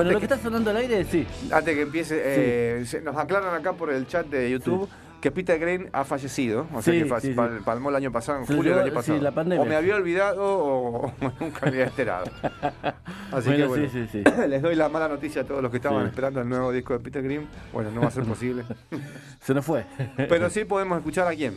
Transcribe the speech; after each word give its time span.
Bueno, 0.00 0.12
lo 0.12 0.18
que 0.18 0.26
está 0.26 0.38
sonando 0.38 0.70
al 0.70 0.76
aire, 0.78 1.04
sí. 1.04 1.26
Antes 1.52 1.74
que 1.74 1.82
empiece, 1.82 2.20
eh, 2.24 2.84
nos 3.04 3.16
aclaran 3.16 3.54
acá 3.54 3.72
por 3.74 3.90
el 3.90 4.06
chat 4.06 4.26
de 4.26 4.50
YouTube 4.50 4.88
que 5.20 5.30
Peter 5.30 5.58
Green 5.58 5.90
ha 5.92 6.04
fallecido. 6.04 6.66
O 6.72 6.80
sea 6.80 6.94
Sí, 6.94 7.00
que 7.00 7.04
fa- 7.06 7.20
sí, 7.20 7.28
sí. 7.28 7.34
pal- 7.34 7.62
palmó 7.62 7.90
el 7.90 7.96
año 7.96 8.10
pasado, 8.10 8.38
en 8.38 8.46
julio 8.46 8.72
del 8.72 8.80
año 8.84 8.88
sí, 8.90 8.94
pasado. 8.94 9.18
la 9.20 9.30
pandemia. 9.32 9.62
O 9.62 9.66
me 9.66 9.76
había 9.76 9.96
olvidado 9.96 10.42
o, 10.42 11.06
o 11.08 11.12
nunca 11.40 11.60
me 11.66 11.68
había 11.68 11.84
enterado. 11.84 12.24
Así 13.30 13.48
Bueno, 13.50 13.56
que 13.56 13.66
bueno, 13.66 13.88
sí, 13.92 14.08
sí, 14.10 14.24
les 14.48 14.62
doy 14.62 14.74
la 14.76 14.88
mala 14.88 15.08
noticia 15.08 15.42
a 15.42 15.44
todos 15.44 15.60
los 15.62 15.70
que 15.70 15.76
estaban 15.76 16.02
Sí. 16.04 16.08
esperando 16.08 16.40
el 16.40 16.48
nuevo 16.48 16.72
disco 16.72 16.94
de 16.94 17.00
Peter 17.00 17.22
Green. 17.22 17.46
Bueno, 17.72 17.90
no 17.90 18.00
va 18.00 18.08
a 18.08 18.10
ser 18.10 18.24
posible. 18.24 18.64
Se 19.40 19.52
nos 19.52 19.64
fue. 19.64 19.84
Pero 20.16 20.48
sí 20.48 20.64
podemos 20.64 20.96
escuchar 20.98 21.26
a 21.28 21.34
quién. 21.34 21.54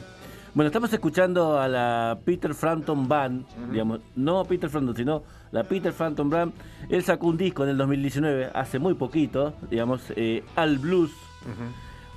Bueno, 0.55 0.67
estamos 0.67 0.93
escuchando 0.93 1.59
a 1.59 1.67
la 1.67 2.19
Peter 2.23 2.53
Frampton 2.53 3.07
Band, 3.07 3.43
digamos, 3.71 4.01
no 4.15 4.45
Peter 4.45 4.69
Frampton, 4.69 4.95
sino 4.95 5.23
la 5.51 5.63
Peter 5.63 5.91
Frampton 5.91 6.29
Band. 6.29 6.53
Él 6.89 7.03
sacó 7.03 7.25
un 7.25 7.37
disco 7.37 7.63
en 7.63 7.69
el 7.71 7.77
2019, 7.77 8.51
hace 8.53 8.77
muy 8.77 8.93
poquito, 8.93 9.55
digamos, 9.71 10.13
eh, 10.15 10.43
Al 10.55 10.77
Blues, 10.77 11.09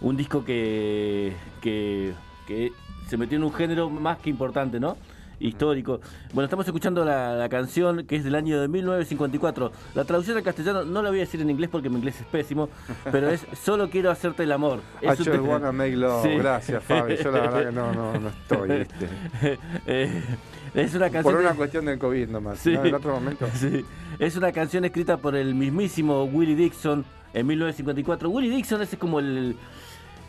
un 0.02 0.18
disco 0.18 0.44
que, 0.44 1.34
que, 1.62 2.12
que 2.46 2.72
se 3.08 3.16
metió 3.16 3.38
en 3.38 3.44
un 3.44 3.54
género 3.54 3.88
más 3.88 4.18
que 4.18 4.28
importante, 4.28 4.78
¿no? 4.78 4.98
Histórico. 5.38 6.00
Bueno, 6.32 6.44
estamos 6.44 6.66
escuchando 6.66 7.04
la, 7.04 7.34
la 7.34 7.48
canción 7.48 8.06
que 8.06 8.16
es 8.16 8.24
del 8.24 8.34
año 8.34 8.60
de 8.60 8.68
1954. 8.68 9.70
La 9.94 10.04
traducción 10.04 10.36
al 10.36 10.42
castellano 10.42 10.84
no 10.84 11.02
la 11.02 11.10
voy 11.10 11.18
a 11.18 11.22
decir 11.22 11.40
en 11.40 11.50
inglés 11.50 11.68
porque 11.70 11.90
mi 11.90 11.96
inglés 11.96 12.20
es 12.20 12.26
pésimo, 12.26 12.68
pero 13.12 13.28
es 13.28 13.46
Solo 13.62 13.90
quiero 13.90 14.10
hacerte 14.10 14.44
el 14.44 14.52
amor. 14.52 14.80
I 15.02 15.06
Es 15.06 15.10
un 15.10 15.16
just 15.26 15.30
te- 15.30 15.38
wanna 15.38 15.72
make 15.72 15.96
love. 15.96 16.22
Sí. 16.22 16.36
Gracias, 16.36 16.82
Fabi. 16.84 17.16
Yo 17.16 17.30
la 17.30 17.40
verdad 17.40 17.66
que 17.66 17.72
no, 17.72 17.92
no, 17.92 18.18
no 18.18 18.28
estoy. 18.28 18.68
¿viste? 18.78 19.58
Eh, 19.86 20.22
es 20.74 20.94
una 20.94 21.10
canción. 21.10 21.34
Por 21.34 21.36
una 21.42 21.54
cuestión 21.54 21.84
del 21.84 21.98
COVID 21.98 22.28
nomás. 22.28 22.58
Sí. 22.58 22.72
¿no? 22.72 22.84
En 22.84 22.94
otro 22.94 23.12
momento. 23.14 23.46
Sí. 23.54 23.84
Es 24.18 24.36
una 24.36 24.52
canción 24.52 24.84
escrita 24.86 25.18
por 25.18 25.36
el 25.36 25.54
mismísimo 25.54 26.24
Willie 26.24 26.56
Dixon 26.56 27.04
en 27.34 27.46
1954. 27.46 28.28
Willie 28.30 28.50
Dixon 28.50 28.80
es 28.80 28.96
como 28.96 29.18
el. 29.20 29.56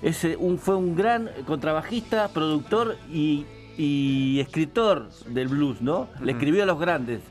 es, 0.01 0.23
eh, 0.25 0.35
un, 0.37 0.57
fue 0.59 0.75
un 0.75 0.95
gran 0.95 1.29
contrabajista, 1.45 2.27
productor 2.29 2.97
y, 3.11 3.45
y 3.77 4.39
escritor 4.39 5.09
del 5.27 5.47
blues, 5.47 5.81
¿no? 5.81 6.09
Le 6.21 6.31
escribió 6.33 6.63
a 6.63 6.65
los 6.65 6.79
grandes. 6.79 7.21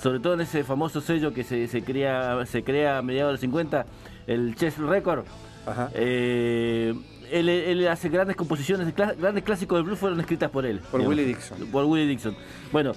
Sobre 0.00 0.18
todo 0.20 0.34
en 0.34 0.40
ese 0.40 0.64
famoso 0.64 1.00
sello 1.00 1.34
que 1.34 1.44
se, 1.44 1.68
se 1.68 1.82
crea, 1.82 2.46
se 2.46 2.62
crea 2.62 2.98
a 2.98 3.02
mediados 3.02 3.30
de 3.30 3.32
los 3.32 3.40
50, 3.40 3.86
el 4.26 4.54
Chess 4.54 4.78
Record. 4.78 5.24
Ajá. 5.66 5.90
Eh, 5.94 6.94
él, 7.30 7.48
él 7.48 7.86
hace 7.88 8.08
grandes 8.08 8.34
composiciones, 8.36 8.94
grandes 8.94 9.44
clásicos 9.44 9.78
del 9.78 9.84
blues 9.84 9.98
fueron 9.98 10.18
escritas 10.20 10.50
por 10.50 10.64
él. 10.64 10.78
Por 10.90 11.00
digamos. 11.00 11.08
Willie 11.08 11.26
Dixon. 11.26 11.66
Por 11.70 11.84
Willie 11.84 12.06
Dixon. 12.06 12.34
Bueno, 12.72 12.92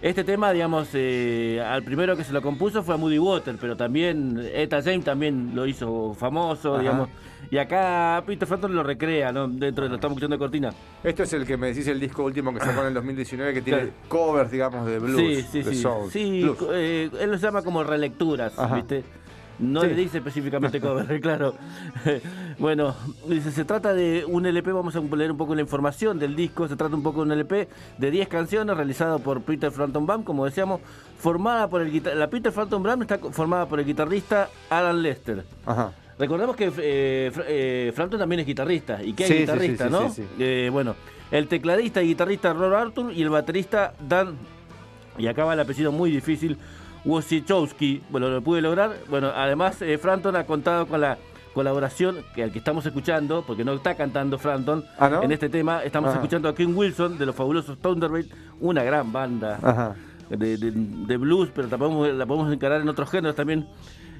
este 0.00 0.22
tema, 0.24 0.52
digamos, 0.52 0.88
eh, 0.94 1.60
al 1.64 1.82
primero 1.82 2.16
que 2.16 2.24
se 2.24 2.32
lo 2.32 2.40
compuso 2.40 2.82
fue 2.82 2.94
a 2.94 2.98
Moody 2.98 3.18
Water, 3.18 3.56
pero 3.60 3.76
también 3.76 4.40
Eta 4.54 4.80
James 4.82 5.04
también 5.04 5.52
lo 5.54 5.66
hizo 5.66 6.14
famoso, 6.14 6.74
Ajá. 6.74 6.82
digamos. 6.82 7.08
Y 7.50 7.56
acá 7.58 8.22
Peter 8.26 8.46
Frampton 8.46 8.74
lo 8.74 8.82
recrea, 8.82 9.32
¿no? 9.32 9.48
Dentro 9.48 9.84
de 9.84 9.88
lo 9.90 9.94
estamos 9.96 10.12
escuchando 10.16 10.34
de 10.34 10.38
cortina. 10.38 10.70
Esto 11.02 11.22
es 11.22 11.32
el 11.32 11.46
que 11.46 11.56
me 11.56 11.68
decís 11.68 11.86
el 11.88 11.98
disco 11.98 12.24
último 12.24 12.52
que 12.52 12.60
sacó 12.60 12.82
en 12.82 12.88
el 12.88 12.94
2019 12.94 13.54
que 13.54 13.62
tiene 13.62 13.78
Claro. 13.80 13.94
covers, 14.08 14.50
digamos, 14.50 14.86
de 14.86 14.98
blues, 14.98 15.16
sí, 15.20 15.42
sí, 15.50 15.62
de 15.62 15.74
sí. 15.74 15.80
soul. 15.82 16.10
Sí, 16.10 16.42
blues. 16.42 16.58
eh, 16.74 17.10
él 17.20 17.30
los 17.30 17.40
llama 17.40 17.62
como 17.62 17.82
relecturas, 17.82 18.58
Ajá. 18.58 18.74
¿viste? 18.76 19.02
No 19.58 19.82
Sí. 19.82 19.88
le 19.88 19.94
dice 19.96 20.18
específicamente 20.18 20.80
cover, 20.80 21.20
claro. 21.20 21.54
bueno, 22.58 22.94
dice, 23.26 23.50
se 23.50 23.64
trata 23.64 23.92
de 23.92 24.24
un 24.26 24.46
LP, 24.46 24.70
vamos 24.72 24.94
a 24.94 25.00
leer 25.00 25.32
un 25.32 25.36
poco 25.36 25.54
la 25.54 25.62
información 25.62 26.18
del 26.18 26.36
disco, 26.36 26.68
se 26.68 26.76
trata 26.76 26.94
un 26.94 27.02
poco 27.02 27.18
de 27.20 27.26
un 27.26 27.32
LP 27.32 27.68
de 27.98 28.10
10 28.10 28.28
canciones 28.28 28.76
realizado 28.76 29.18
por 29.18 29.42
Peter 29.42 29.70
Frampton 29.72 30.06
Band, 30.06 30.24
como 30.24 30.44
decíamos, 30.44 30.80
formada 31.18 31.68
por 31.68 31.82
el 31.82 32.02
la 32.14 32.30
Peter 32.30 32.52
Frampton 32.52 32.82
Band 32.82 33.02
está 33.02 33.18
formada 33.18 33.66
por 33.66 33.80
el 33.80 33.86
guitarrista 33.86 34.48
Alan 34.70 35.02
Lester. 35.02 35.44
Ajá. 35.66 35.92
Recordemos 36.18 36.56
que 36.56 36.72
eh, 36.78 37.32
eh, 37.46 37.92
Frampton 37.94 38.18
también 38.20 38.40
es 38.40 38.46
guitarrista, 38.46 39.02
y 39.02 39.12
que 39.12 39.24
es 39.24 39.28
Sí, 39.28 39.34
guitarrista, 39.38 39.84
sí, 39.88 39.94
sí, 39.94 40.00
¿no? 40.02 40.10
sí, 40.10 40.22
sí. 40.22 40.28
Eh, 40.42 40.68
bueno, 40.72 40.94
el 41.30 41.46
tecladista 41.48 42.02
y 42.02 42.08
guitarrista 42.08 42.52
Rob 42.52 42.74
Arthur 42.74 43.12
y 43.12 43.22
el 43.22 43.30
baterista 43.30 43.92
Dan, 44.08 44.34
y 45.16 45.26
acá 45.26 45.44
va 45.44 45.54
el 45.54 45.60
apellido 45.60 45.90
muy 45.92 46.10
difícil, 46.10 46.56
Wojciechowski, 47.04 48.02
bueno, 48.10 48.28
lo 48.28 48.42
pude 48.42 48.60
lograr. 48.60 48.96
Bueno, 49.08 49.30
además 49.34 49.80
eh, 49.82 49.98
Frampton 49.98 50.36
ha 50.36 50.44
contado 50.44 50.86
con 50.86 51.00
la 51.00 51.18
colaboración 51.54 52.18
que 52.34 52.42
al 52.44 52.52
que 52.52 52.58
estamos 52.58 52.86
escuchando, 52.86 53.42
porque 53.46 53.64
no 53.64 53.72
está 53.72 53.94
cantando 53.96 54.38
Frampton 54.38 54.84
Ah, 54.98 55.08
¿no? 55.08 55.22
en 55.22 55.32
este 55.32 55.48
tema, 55.48 55.82
estamos 55.82 56.10
Ajá. 56.10 56.18
escuchando 56.18 56.48
a 56.48 56.54
King 56.54 56.74
Wilson 56.74 57.18
de 57.18 57.26
los 57.26 57.34
fabulosos 57.34 57.78
Thunderbird, 57.78 58.26
una 58.60 58.82
gran 58.84 59.12
banda 59.12 59.58
Ajá. 59.62 59.96
de, 60.30 60.56
de- 60.56 60.70
de 60.70 61.16
blues, 61.16 61.50
pero 61.54 61.66
la 61.68 61.76
podemos, 61.78 62.08
la 62.12 62.26
podemos 62.26 62.52
encarar 62.52 62.80
en 62.80 62.88
otros 62.88 63.10
géneros 63.10 63.34
también. 63.34 63.66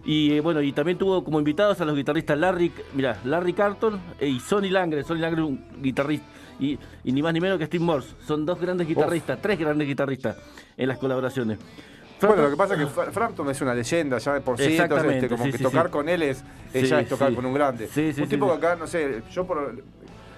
Y 0.05 0.33
eh, 0.33 0.41
bueno, 0.41 0.63
y 0.63 0.73
también 0.73 0.97
tuvo 0.97 1.23
como 1.23 1.39
invitados 1.39 1.81
a 1.81 1.85
los 1.85 1.95
guitarristas 1.95 2.39
Larry, 2.39 2.73
mira, 2.95 3.19
Larry 3.25 3.53
Carton 3.53 4.01
eh, 4.19 4.29
y 4.29 4.41
Sonny 4.41 4.71
Langre. 4.71 5.05
Sonny 5.05 5.21
Langre 5.21 5.43
un 5.43 5.65
guitarrista 5.83 6.27
y, 6.59 6.79
y 7.05 7.13
ni 7.13 7.21
más 7.23 7.33
ni 7.35 7.41
menos 7.41 7.59
que 7.59 7.67
Steve 7.67 7.85
Morse. 7.85 8.15
Son 8.27 8.47
dos 8.47 8.59
grandes 8.61 8.89
guitarristas, 8.89 9.39
tres 9.43 9.59
grandes 9.59 9.87
guitarristas 9.87 10.37
en 10.77 10.89
las 10.89 10.99
colaboraciones. 10.99 11.59
Bueno, 12.21 12.43
lo 12.43 12.51
que 12.51 12.57
pasa 12.57 12.75
es 12.75 12.81
que 12.81 12.87
Fra- 12.87 13.11
Frampton 13.13 13.49
es 13.51 13.61
una 13.61 13.75
leyenda 13.75 14.19
ya 14.19 14.35
de 14.35 14.41
por 14.41 14.59
sí, 14.59 14.77
entonces 14.77 15.13
este, 15.15 15.29
como 15.29 15.45
sí, 15.45 15.51
que 15.53 15.59
sí, 15.59 15.63
tocar 15.65 15.91
con 15.91 16.09
él 16.09 16.23
es, 16.23 16.43
ya 16.75 17.01
es 17.01 17.09
tocar 17.09 17.33
con 17.35 17.47
un 17.47 17.55
grande. 17.55 17.89
Un 18.19 18.29
tipo 18.29 18.47
que 18.49 18.55
acá, 18.67 18.77
no 18.77 18.87
sé, 18.87 19.23
yo 19.31 19.47
por 19.47 19.75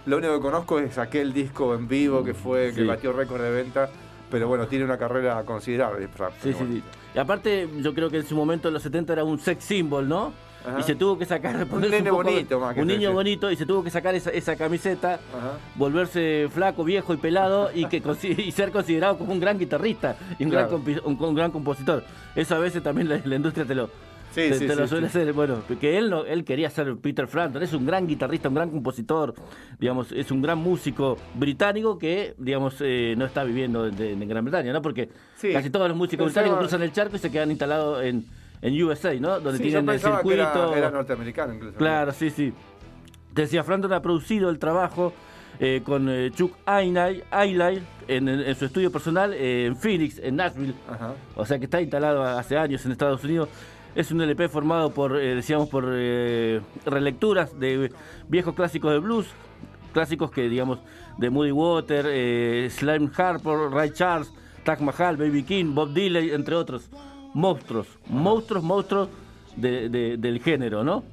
lo 0.06 0.16
único 0.16 0.34
que 0.34 0.40
conozco 0.40 0.78
es 0.78 0.98
aquel 0.98 1.32
disco 1.32 1.74
en 1.74 1.88
vivo 1.88 2.22
que 2.24 2.34
fue, 2.34 2.72
que 2.74 2.84
batió 2.84 3.12
récord 3.12 3.40
de 3.42 3.50
venta, 3.50 3.88
pero 4.30 4.46
bueno, 4.48 4.66
tiene 4.66 4.84
una 4.84 4.98
carrera 4.98 5.42
considerable 5.44 6.06
Frampton. 6.08 6.42
Sí, 6.42 6.52
sí, 6.52 6.58
Bueno. 6.64 6.74
sí. 6.74 6.82
Y 7.14 7.19
aparte, 7.19 7.69
yo 7.78 7.94
creo 7.94 8.08
que 8.10 8.19
en 8.19 8.26
su 8.26 8.36
momento, 8.36 8.69
en 8.69 8.74
los 8.74 8.82
70, 8.82 9.12
era 9.14 9.24
un 9.24 9.38
sex 9.40 9.64
symbol, 9.64 10.08
¿no? 10.08 10.32
Ajá. 10.66 10.81
Y 10.81 10.82
se 10.82 10.94
tuvo 10.94 11.19
que 11.19 11.25
sacar. 11.26 11.66
ponerse 11.66 11.97
nene 11.97 12.10
poco- 12.10 12.25
bonito, 12.25 12.60
más 12.60 12.75
que 12.75 12.82
Un 12.82 12.88
sí, 12.88 12.97
niño 12.97 13.12
bonito, 13.12 13.50
y 13.50 13.56
se 13.56 13.66
tuvo 13.66 13.82
que 13.82 13.91
sacar 13.91 14.15
esa, 14.15 14.31
esa 14.31 14.56
camiseta, 14.56 15.15
Ajá. 15.15 15.59
volverse 15.76 16.48
flaco, 16.53 16.84
viejo 16.84 17.15
y 17.15 17.16
pelado, 17.16 17.71
y 17.75 17.87
que 17.87 18.03
y 18.38 18.53
ser 18.53 18.70
considerado 18.70 19.16
como 19.19 19.32
un 19.32 19.41
gran 19.41 19.59
guitarrista 19.59 20.16
y 20.38 20.44
un, 20.44 20.50
Claro. 20.50 20.81
gran, 20.84 21.00
un, 21.04 21.38
un 21.38 21.50
compositor. 21.50 22.04
Eso 22.34 22.54
a 22.54 22.59
veces 22.59 22.82
también 22.82 23.09
la, 23.09 23.20
la 23.25 23.37
industria 23.37 23.65
te 23.65 23.75
lo. 23.75 23.88
Sí, 24.32 24.43
te, 24.49 24.54
sí, 24.54 24.66
te 24.69 24.76
lo 24.76 24.82
sí, 24.84 24.91
suele 24.91 25.09
hacer, 25.09 25.32
bueno, 25.32 25.56
que 25.81 25.99
él 25.99 26.09
no, 26.09 26.25
él 26.25 26.44
quería 26.44 26.70
ser 26.70 26.97
Peter 26.99 27.26
Frampton, 27.26 27.65
es 27.65 27.72
un 27.72 27.84
gran 27.84 28.06
guitarrista, 28.06 28.49
un 28.49 28.54
gran 28.54 28.70
compositor, 28.70 29.34
digamos, 29.81 30.12
es 30.12 30.31
un 30.31 30.41
gran 30.41 30.56
músico 30.59 31.16
británico 31.34 31.99
que, 31.99 32.34
digamos, 32.38 32.76
eh, 32.78 33.15
no 33.19 33.25
está 33.25 33.43
viviendo 33.43 33.88
en 33.88 34.28
Gran 34.28 34.44
Bretaña, 34.44 34.72
¿no? 34.72 34.81
Porque 34.82 35.09
casi 35.53 35.69
todos 35.70 35.88
los 35.88 35.97
músicos 35.97 36.26
Pensaba- 36.26 36.44
británicos 36.44 36.59
cruzan 36.69 36.82
el 36.84 36.93
charco 36.93 37.16
y 37.16 37.19
se 37.19 37.28
quedan 37.32 37.50
instalados 37.50 38.04
en, 38.04 38.25
en 38.62 38.82
USA, 38.82 39.15
¿no? 39.15 39.41
Donde 39.41 39.59
Sí, 39.59 39.65
yo 39.65 39.71
tienen 39.71 39.91
el 39.91 40.00
circuito. 40.00 40.32
era, 40.32 40.78
era 40.78 40.91
norteamericano 40.91 41.54
incluso. 41.54 41.76
Claro, 41.76 42.12
sí, 42.12 42.31
sí. 42.31 42.53
Te 43.34 43.43
decía, 43.43 43.62
Frampton 43.62 43.93
ha 43.93 44.03
producido 44.03 44.50
el 44.50 44.59
trabajo 44.59 45.12
eh, 45.59 45.82
con 45.84 46.09
eh, 46.09 46.31
Chuck 46.34 46.56
Ainlay 46.66 47.22
en, 48.09 48.54
su 48.56 48.65
estudio 48.65 48.91
personal 48.91 49.32
eh, 49.34 49.66
en 49.66 49.76
Phoenix, 49.76 50.19
en 50.19 50.37
Nashville. 50.37 50.75
Ajá. 50.88 51.15
O 51.37 51.47
sea 51.47 51.59
que 51.59 51.65
está 51.65 51.81
instalado 51.81 52.22
hace 52.25 52.56
años 52.56 52.84
en 52.84 52.93
Estados 52.93 53.22
Unidos. 53.25 53.49
Es 53.94 54.10
un 54.12 54.20
LP 54.20 54.49
formado 54.49 54.93
por, 54.93 55.16
eh, 55.16 55.34
decíamos, 55.34 55.69
por 55.69 55.84
relecturas 55.84 57.59
de 57.59 57.93
viejos 58.28 58.54
clásicos 58.54 58.93
de 58.93 58.99
blues, 58.99 59.26
clásicos 59.93 60.31
que, 60.31 60.49
digamos, 60.49 60.78
de 61.19 61.31
Moody 61.31 61.53
Water, 61.53 62.06
eh, 62.09 62.69
Slim 62.70 63.10
Harper, 63.15 63.70
Ray 63.70 63.91
Charles, 63.91 64.32
Taj 64.65 64.81
Mahal, 64.81 65.16
Baby 65.16 65.43
King, 65.43 65.75
Bob 65.75 65.93
Dylan, 65.93 66.31
entre 66.31 66.54
otros. 66.54 66.88
Monstruos, 67.34 67.86
monstruos, 68.08 68.62
monstruos 68.64 69.08
de- 69.56 69.88
de- 69.88 70.16
del 70.16 70.41
género, 70.41 70.82
¿no? 70.84 71.04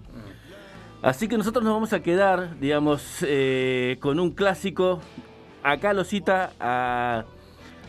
Así 1.02 1.28
que 1.28 1.38
nosotros 1.38 1.64
nos 1.64 1.74
vamos 1.74 1.94
a 1.94 2.02
quedar, 2.02 2.60
digamos, 2.60 3.20
eh, 3.22 3.98
con 4.00 4.20
un 4.20 4.32
clásico. 4.32 5.00
Acá 5.64 5.94
lo 5.94 6.04
cita 6.04 6.54
a, 6.60 7.24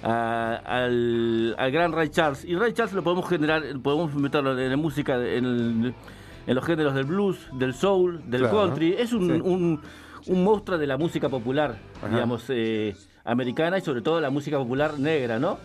a- 0.02 0.54
al, 0.66 1.54
al 1.58 1.70
gran 1.70 1.92
Ray 1.92 2.10
Charles. 2.10 2.44
Y 2.44 2.54
Ray 2.54 2.72
Charles 2.74 2.94
lo 2.94 3.02
podemos 3.02 3.26
generar, 3.28 3.62
podemos 3.82 4.14
meterlo 4.14 4.58
en 4.58 4.70
la 4.70 4.76
música, 4.76 5.14
en, 5.16 5.44
el- 5.44 5.94
en 6.46 6.54
los 6.54 6.64
géneros 6.64 6.94
del 6.94 7.04
blues, 7.04 7.38
del 7.54 7.72
soul, 7.74 8.20
del 8.26 8.42
Claro. 8.42 8.56
country. 8.58 8.94
Es 8.98 9.12
un, 9.14 9.26
Sí. 9.26 9.40
un, 9.42 9.80
un 10.26 10.44
monstruo 10.44 10.76
de 10.76 10.86
la 10.86 10.98
música 10.98 11.30
popular, 11.30 11.76
Ajá. 12.02 12.08
digamos, 12.08 12.44
eh, 12.50 12.94
americana 13.24 13.78
y 13.78 13.80
sobre 13.80 14.02
todo 14.02 14.20
la 14.20 14.30
música 14.30 14.58
popular 14.58 14.98
negra, 14.98 15.38
¿no? 15.38 15.58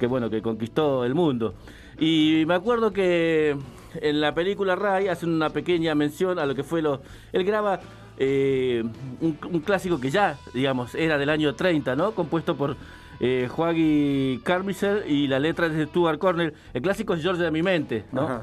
Que 0.00 0.06
bueno, 0.06 0.30
que 0.30 0.40
conquistó 0.42 1.04
el 1.04 1.14
mundo. 1.14 1.54
Y 1.98 2.44
me 2.46 2.54
acuerdo 2.54 2.92
que 2.92 3.56
en 4.00 4.20
la 4.20 4.34
película 4.34 4.76
Ray 4.76 5.08
hace 5.08 5.26
una 5.26 5.50
pequeña 5.50 5.94
mención 5.94 6.38
a 6.38 6.46
lo 6.46 6.54
que 6.54 6.62
fue 6.62 6.82
lo. 6.82 7.00
Él 7.32 7.44
graba 7.44 7.80
eh, 8.18 8.82
un, 9.20 9.38
un 9.50 9.60
clásico 9.60 9.98
que 10.00 10.10
ya, 10.10 10.36
digamos, 10.52 10.94
era 10.94 11.16
del 11.18 11.30
año 11.30 11.54
30, 11.54 11.96
¿no? 11.96 12.12
Compuesto 12.12 12.56
por 12.56 12.76
eh, 13.20 13.48
Joaquín 13.50 14.40
Carmichael 14.44 15.04
y 15.10 15.26
la 15.26 15.38
letra 15.38 15.66
es 15.66 15.72
de 15.74 15.86
Stuart 15.86 16.18
Cornell. 16.18 16.52
El 16.74 16.82
clásico 16.82 17.14
es 17.14 17.22
George 17.22 17.42
de 17.42 17.50
mi 17.50 17.62
mente, 17.62 18.04
¿no? 18.12 18.42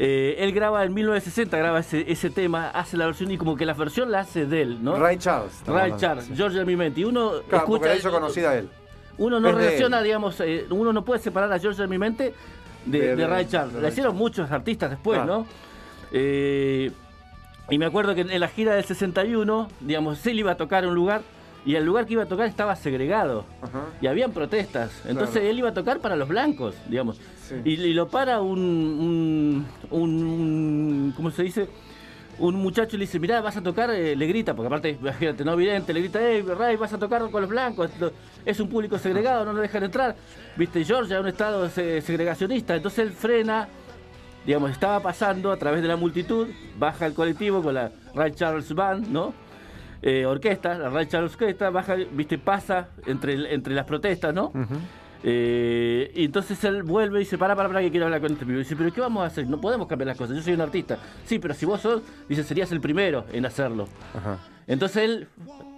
Eh, 0.00 0.36
él 0.38 0.52
graba 0.52 0.84
en 0.84 0.94
1960, 0.94 1.56
graba 1.56 1.80
ese, 1.80 2.04
ese 2.10 2.30
tema, 2.30 2.68
hace 2.70 2.96
la 2.96 3.06
versión 3.06 3.32
y 3.32 3.36
como 3.36 3.56
que 3.56 3.66
la 3.66 3.74
versión 3.74 4.12
la 4.12 4.20
hace 4.20 4.46
de 4.46 4.62
él, 4.62 4.78
¿no? 4.82 4.96
Ray 4.96 5.18
Charles. 5.18 5.60
Ray. 5.66 5.92
Charles, 5.96 6.30
George 6.36 6.56
de 6.58 6.64
mi 6.64 6.76
mente. 6.76 7.00
Y 7.00 7.04
uno 7.04 7.32
Claro, 7.48 7.64
escucha. 7.64 7.96
hizo 7.96 8.10
conocida 8.12 8.56
él. 8.56 8.68
Uno 9.18 9.40
no 9.40 9.48
Es 9.48 9.54
relaciona, 9.56 9.98
él. 9.98 10.04
digamos, 10.04 10.40
eh, 10.40 10.66
uno 10.70 10.92
no 10.92 11.04
puede 11.04 11.18
separar 11.20 11.52
a 11.52 11.58
George 11.58 11.82
de 11.82 11.88
mi 11.88 11.98
mente 11.98 12.32
de, 12.86 12.98
De- 13.00 13.06
de 13.08 13.16
de- 13.16 13.26
Ray 13.26 13.46
Charles. 13.46 13.74
La 13.82 13.88
hicieron 13.88 14.16
muchos 14.16 14.50
artistas 14.50 14.90
después, 14.90 15.18
Claro. 15.18 15.38
¿no? 15.40 15.46
Eh, 16.12 16.90
y 17.70 17.78
me 17.78 17.84
acuerdo 17.86 18.14
que 18.14 18.22
en 18.22 18.40
la 18.40 18.48
gira 18.48 18.74
del 18.74 18.84
61, 18.84 19.68
digamos, 19.80 20.26
él 20.26 20.38
iba 20.38 20.52
a 20.52 20.56
tocar 20.56 20.86
un 20.86 20.94
lugar 20.94 21.20
y 21.66 21.74
el 21.74 21.84
lugar 21.84 22.06
que 22.06 22.14
iba 22.14 22.22
a 22.22 22.26
tocar 22.26 22.46
estaba 22.46 22.74
segregado 22.76 23.44
y 24.00 24.06
habían 24.06 24.32
protestas. 24.32 24.90
Entonces 25.06 25.42
él 25.44 25.58
iba 25.58 25.68
a 25.68 25.74
tocar 25.74 25.98
para 26.00 26.16
los 26.16 26.28
blancos, 26.28 26.74
digamos. 26.88 27.20
Y, 27.64 27.76
lo 27.94 28.08
para 28.08 28.40
un, 28.40 29.66
un, 29.90 31.12
¿cómo 31.16 31.30
se 31.30 31.42
dice? 31.42 31.68
Un 32.38 32.54
muchacho 32.54 32.96
le 32.96 33.02
dice, 33.04 33.18
mirá, 33.18 33.40
vas 33.40 33.56
a 33.56 33.62
tocar, 33.62 33.90
eh", 33.90 34.14
le 34.14 34.26
grita, 34.26 34.54
porque 34.54 34.68
aparte, 34.68 34.90
imagínate, 35.00 35.44
no 35.44 35.52
evidente, 35.54 35.92
le 35.92 36.00
grita, 36.00 36.20
hey, 36.22 36.42
Ray, 36.42 36.76
vas 36.76 36.92
a 36.92 36.98
tocar 36.98 37.28
con 37.30 37.40
los 37.40 37.50
blancos, 37.50 37.90
es 38.44 38.60
un 38.60 38.68
público 38.68 38.98
segregado, 38.98 39.44
no 39.44 39.52
lo 39.52 39.60
dejan 39.60 39.82
entrar. 39.82 40.14
Viste, 40.56 40.84
Georgia, 40.84 41.20
un 41.20 41.28
estado 41.28 41.68
segregacionista, 41.68 42.76
entonces 42.76 43.00
él 43.00 43.12
frena, 43.12 43.68
digamos, 44.46 44.70
estaba 44.70 45.00
pasando 45.00 45.50
a 45.50 45.56
través 45.56 45.82
de 45.82 45.88
la 45.88 45.96
multitud, 45.96 46.46
baja 46.78 47.06
el 47.06 47.14
colectivo 47.14 47.62
con 47.62 47.74
la 47.74 47.90
Ray 48.14 48.32
Charles 48.32 48.72
Band, 48.74 49.08
¿no? 49.08 49.34
Eh, 50.00 50.24
orquesta, 50.24 50.78
la 50.78 50.90
Ray 50.90 51.06
Charles 51.06 51.32
Orquesta, 51.32 51.70
baja, 51.70 51.96
viste, 52.12 52.38
pasa 52.38 52.88
entre, 53.06 53.52
entre 53.52 53.74
las 53.74 53.84
protestas, 53.84 54.32
¿no? 54.32 54.52
Eh, 55.24 56.12
y 56.14 56.24
entonces 56.24 56.62
él 56.64 56.82
vuelve 56.82 57.18
y 57.18 57.20
dice, 57.20 57.38
para, 57.38 57.56
para, 57.56 57.68
para, 57.68 57.80
que 57.80 57.90
quiero 57.90 58.06
hablar 58.06 58.20
con 58.20 58.32
este 58.32 58.46
pibe. 58.46 58.58
dice, 58.58 58.76
pero 58.76 58.92
¿qué 58.92 59.00
vamos 59.00 59.22
a 59.22 59.26
hacer? 59.26 59.46
No 59.46 59.60
podemos 59.60 59.88
cambiar 59.88 60.08
las 60.08 60.16
cosas, 60.16 60.36
yo 60.36 60.42
soy 60.42 60.54
un 60.54 60.60
artista. 60.60 60.98
Sí, 61.24 61.38
pero 61.38 61.54
si 61.54 61.66
vos 61.66 61.80
sos, 61.80 62.02
dice, 62.28 62.44
serías 62.44 62.70
el 62.72 62.80
primero 62.80 63.24
en 63.32 63.46
hacerlo. 63.46 63.88
Entonces 64.66 65.04
él, 65.04 65.28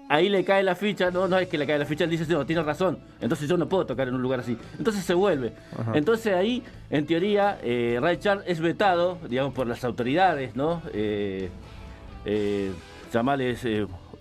ahí 0.09 0.29
le 0.29 0.45
cae 0.45 0.63
la 0.63 0.75
ficha, 0.75 1.11
no, 1.11 1.29
no 1.29 1.39
es 1.39 1.49
que 1.49 1.57
le 1.57 1.67
cae 1.67 1.79
la 1.79 1.87
ficha, 1.87 2.05
él 2.05 2.11
dice, 2.11 2.27
no, 2.33 2.45
tiene 2.45 2.63
razón, 2.63 2.99
entonces 3.21 3.49
yo 3.49 3.57
no 3.57 3.69
puedo 3.69 3.87
tocar 3.87 4.09
en 4.09 4.15
un 4.15 4.23
lugar 4.23 4.41
así. 4.41 4.59
Entonces 4.77 5.05
se 5.05 5.15
vuelve. 5.15 5.53
Entonces 5.95 6.35
ahí, 6.35 6.63
en 6.91 7.07
teoría, 7.07 7.59
eh, 7.63 7.99
Ray 8.01 8.19
Charles 8.19 8.45
es 8.47 8.61
vetado, 8.61 9.19
digamos, 9.29 9.55
por 9.55 9.67
las 9.67 9.85
autoridades, 9.85 10.57
¿no? 10.57 10.83
Eh, 10.93 11.49
eh, 12.25 12.73
llamales 13.13 13.65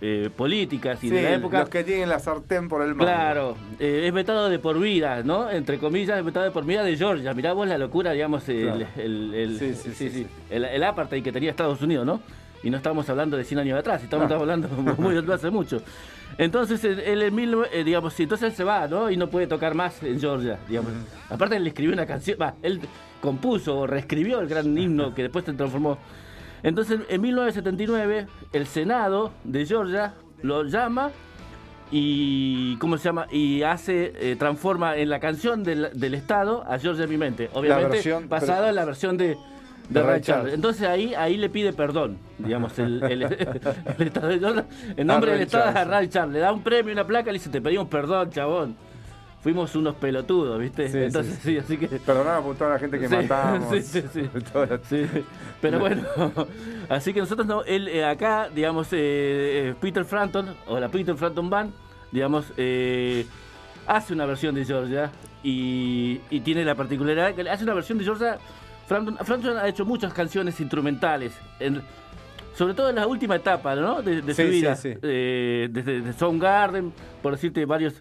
eh, 0.02 0.30
políticas 0.36 1.04
y 1.04 1.10
de 1.10 1.22
la 1.22 1.34
época. 1.34 1.60
Los 1.60 1.70
que 1.70 1.84
tienen 1.84 2.08
la 2.08 2.20
sartén 2.20 2.70
por 2.70 2.82
el 2.82 2.96
mar. 2.96 3.06
Claro, 3.06 3.58
eh, 3.80 4.04
es 4.06 4.14
vetado 4.14 4.50
de 4.50 4.58
por 4.58 4.80
vida, 4.80 5.24
¿no? 5.24 5.50
Entre 5.50 5.78
comillas, 5.78 6.18
es 6.18 6.24
vetado 6.24 6.46
de 6.46 6.52
por 6.52 6.66
vida 6.66 6.84
de 6.84 6.96
Georgia. 6.96 7.34
Mirá 7.34 7.52
vos 7.52 7.68
la 7.68 7.78
locura, 7.78 8.14
digamos, 8.14 8.48
el, 8.48 8.88
el, 10.50 10.84
apartheid 10.84 11.22
que 11.22 11.34
tenía 11.34 11.50
Estados 11.50 11.82
Unidos, 11.82 12.06
¿no? 12.06 12.22
Y 12.64 12.70
no 12.70 12.78
estamos 12.78 13.10
hablando 13.10 13.36
de 13.36 13.44
100 13.44 13.60
años 13.60 13.80
atrás, 13.80 14.04
estamos, 14.04 14.32
hablando 14.32 14.70
muy 14.98 15.18
hace 15.18 15.50
mucho. 15.50 15.82
Entonces, 16.38 16.84
él 16.84 17.22
en 17.22 17.36
mil, 17.36 17.58
eh, 17.72 17.84
digamos, 17.84 18.18
entonces 18.20 18.52
él 18.52 18.56
se 18.56 18.64
va, 18.64 18.88
¿no? 18.88 19.12
Y 19.12 19.18
no 19.18 19.30
puede 19.30 19.48
tocar 19.48 19.76
más 19.76 20.02
en 20.04 20.20
Georgia, 20.20 20.60
digamos. 20.68 20.94
Aparte, 21.30 21.58
él 21.58 21.68
escribió 21.68 21.94
una 21.94 22.06
canción, 22.06 22.38
va, 22.42 22.56
él 22.62 22.80
compuso 23.22 23.80
o 23.80 23.88
reescribió 23.88 24.40
el 24.40 24.48
gran 24.48 24.78
himno 24.78 25.14
que 25.14 25.24
después 25.24 25.44
se 25.44 25.54
transformó 25.54 25.98
entonces, 26.64 27.02
en 27.10 27.22
1979, 27.22 28.28
el 28.54 28.68
Senado 28.68 29.32
de 29.44 29.66
Georgia 29.66 30.14
lo 30.42 30.64
llama 30.64 31.12
y 31.92 32.78
¿cómo 32.78 32.98
se 32.98 33.06
llama? 33.06 33.28
Y 33.32 33.64
hace, 33.64 34.14
eh, 34.16 34.36
transforma 34.38 34.98
en 34.98 35.10
la 35.10 35.20
canción 35.20 35.64
del, 35.64 36.14
Estado 36.14 36.64
a 36.68 36.78
Georgia 36.78 37.06
en 37.06 37.10
mi 37.10 37.18
mente. 37.18 37.50
Obviamente 37.54 38.02
basada 38.28 38.70
en 38.70 38.76
la 38.76 38.86
versión 38.86 39.18
de, 39.18 39.38
de, 39.90 40.04
Ray 40.04 40.22
Charles. 40.22 40.54
Entonces 40.54 40.88
ahí, 40.88 41.14
ahí 41.16 41.38
le 41.38 41.50
pide 41.50 41.74
perdón, 41.74 42.20
digamos, 42.38 42.78
el, 42.78 43.02
Estado 44.00 44.28
de 44.28 44.40
Georgia. 44.40 44.66
En 44.98 45.08
nombre 45.08 45.32
del 45.32 45.42
Estado 45.42 45.78
a 45.78 45.84
Ray 45.84 46.10
Charles. 46.10 46.34
Le 46.34 46.40
da 46.40 46.52
un 46.52 46.62
premio, 46.62 46.94
una 46.94 47.08
placa, 47.08 47.30
y 47.30 47.34
le 47.34 47.40
dice, 47.40 47.50
te 47.50 47.62
pedimos 47.62 47.88
perdón, 47.88 48.30
chabón 48.30 48.89
fuimos 49.42 49.76
unos 49.76 49.96
pelotudos, 49.96 50.60
¿viste? 50.60 50.90
Sí, 50.90 50.98
Entonces, 50.98 51.40
sí, 51.42 51.58
así 51.58 51.78
que. 51.78 51.88
Perdonamos 51.88 52.44
por 52.44 52.56
toda 52.56 52.72
la 52.72 52.80
gente 52.80 53.00
que 53.00 53.08
matamos. 53.08 53.70
Sí, 53.82 53.82
sí, 53.82 54.04
sí. 54.12 54.30
Pero 55.62 55.80
bueno, 55.80 56.04
así 56.90 57.14
que 57.14 57.20
nosotros, 57.20 57.48
no, 57.48 57.64
él 57.64 57.88
eh, 57.88 58.06
acá, 58.06 58.50
digamos, 58.54 58.92
eh, 58.94 58.98
eh, 59.00 59.76
Peter 59.80 60.06
Frampton, 60.06 60.56
o 60.68 60.80
la 60.80 60.90
Peter 60.90 61.16
Frampton 61.16 61.50
Band, 61.50 61.74
digamos, 62.12 62.48
hace 63.88 64.14
una 64.14 64.26
versión 64.26 64.56
de 64.56 64.66
Georgia 64.66 65.12
y, 65.44 66.18
tiene 66.44 66.66
la 66.66 66.76
particularidad 66.76 67.34
que 67.34 67.50
hace 67.50 67.64
una 67.64 67.74
versión 67.74 67.98
de 67.98 68.04
Georgia. 68.04 68.40
Frampton, 68.88 69.18
Frampton 69.24 69.58
ha 69.58 69.68
hecho 69.68 69.86
muchas 69.86 70.12
canciones 70.14 70.60
instrumentales. 70.60 71.34
sobre 72.56 72.74
todo 72.74 72.90
en 72.90 72.96
la 72.96 73.06
última 73.06 73.36
etapa 73.36 73.76
¿no? 73.76 74.02
de, 74.02 74.34
su 74.34 74.44
vida, 74.44 74.76
desde, 74.82 76.14
Soundgarden, 76.14 76.92
por 77.22 77.34
decirte 77.34 77.64
varios 77.66 78.00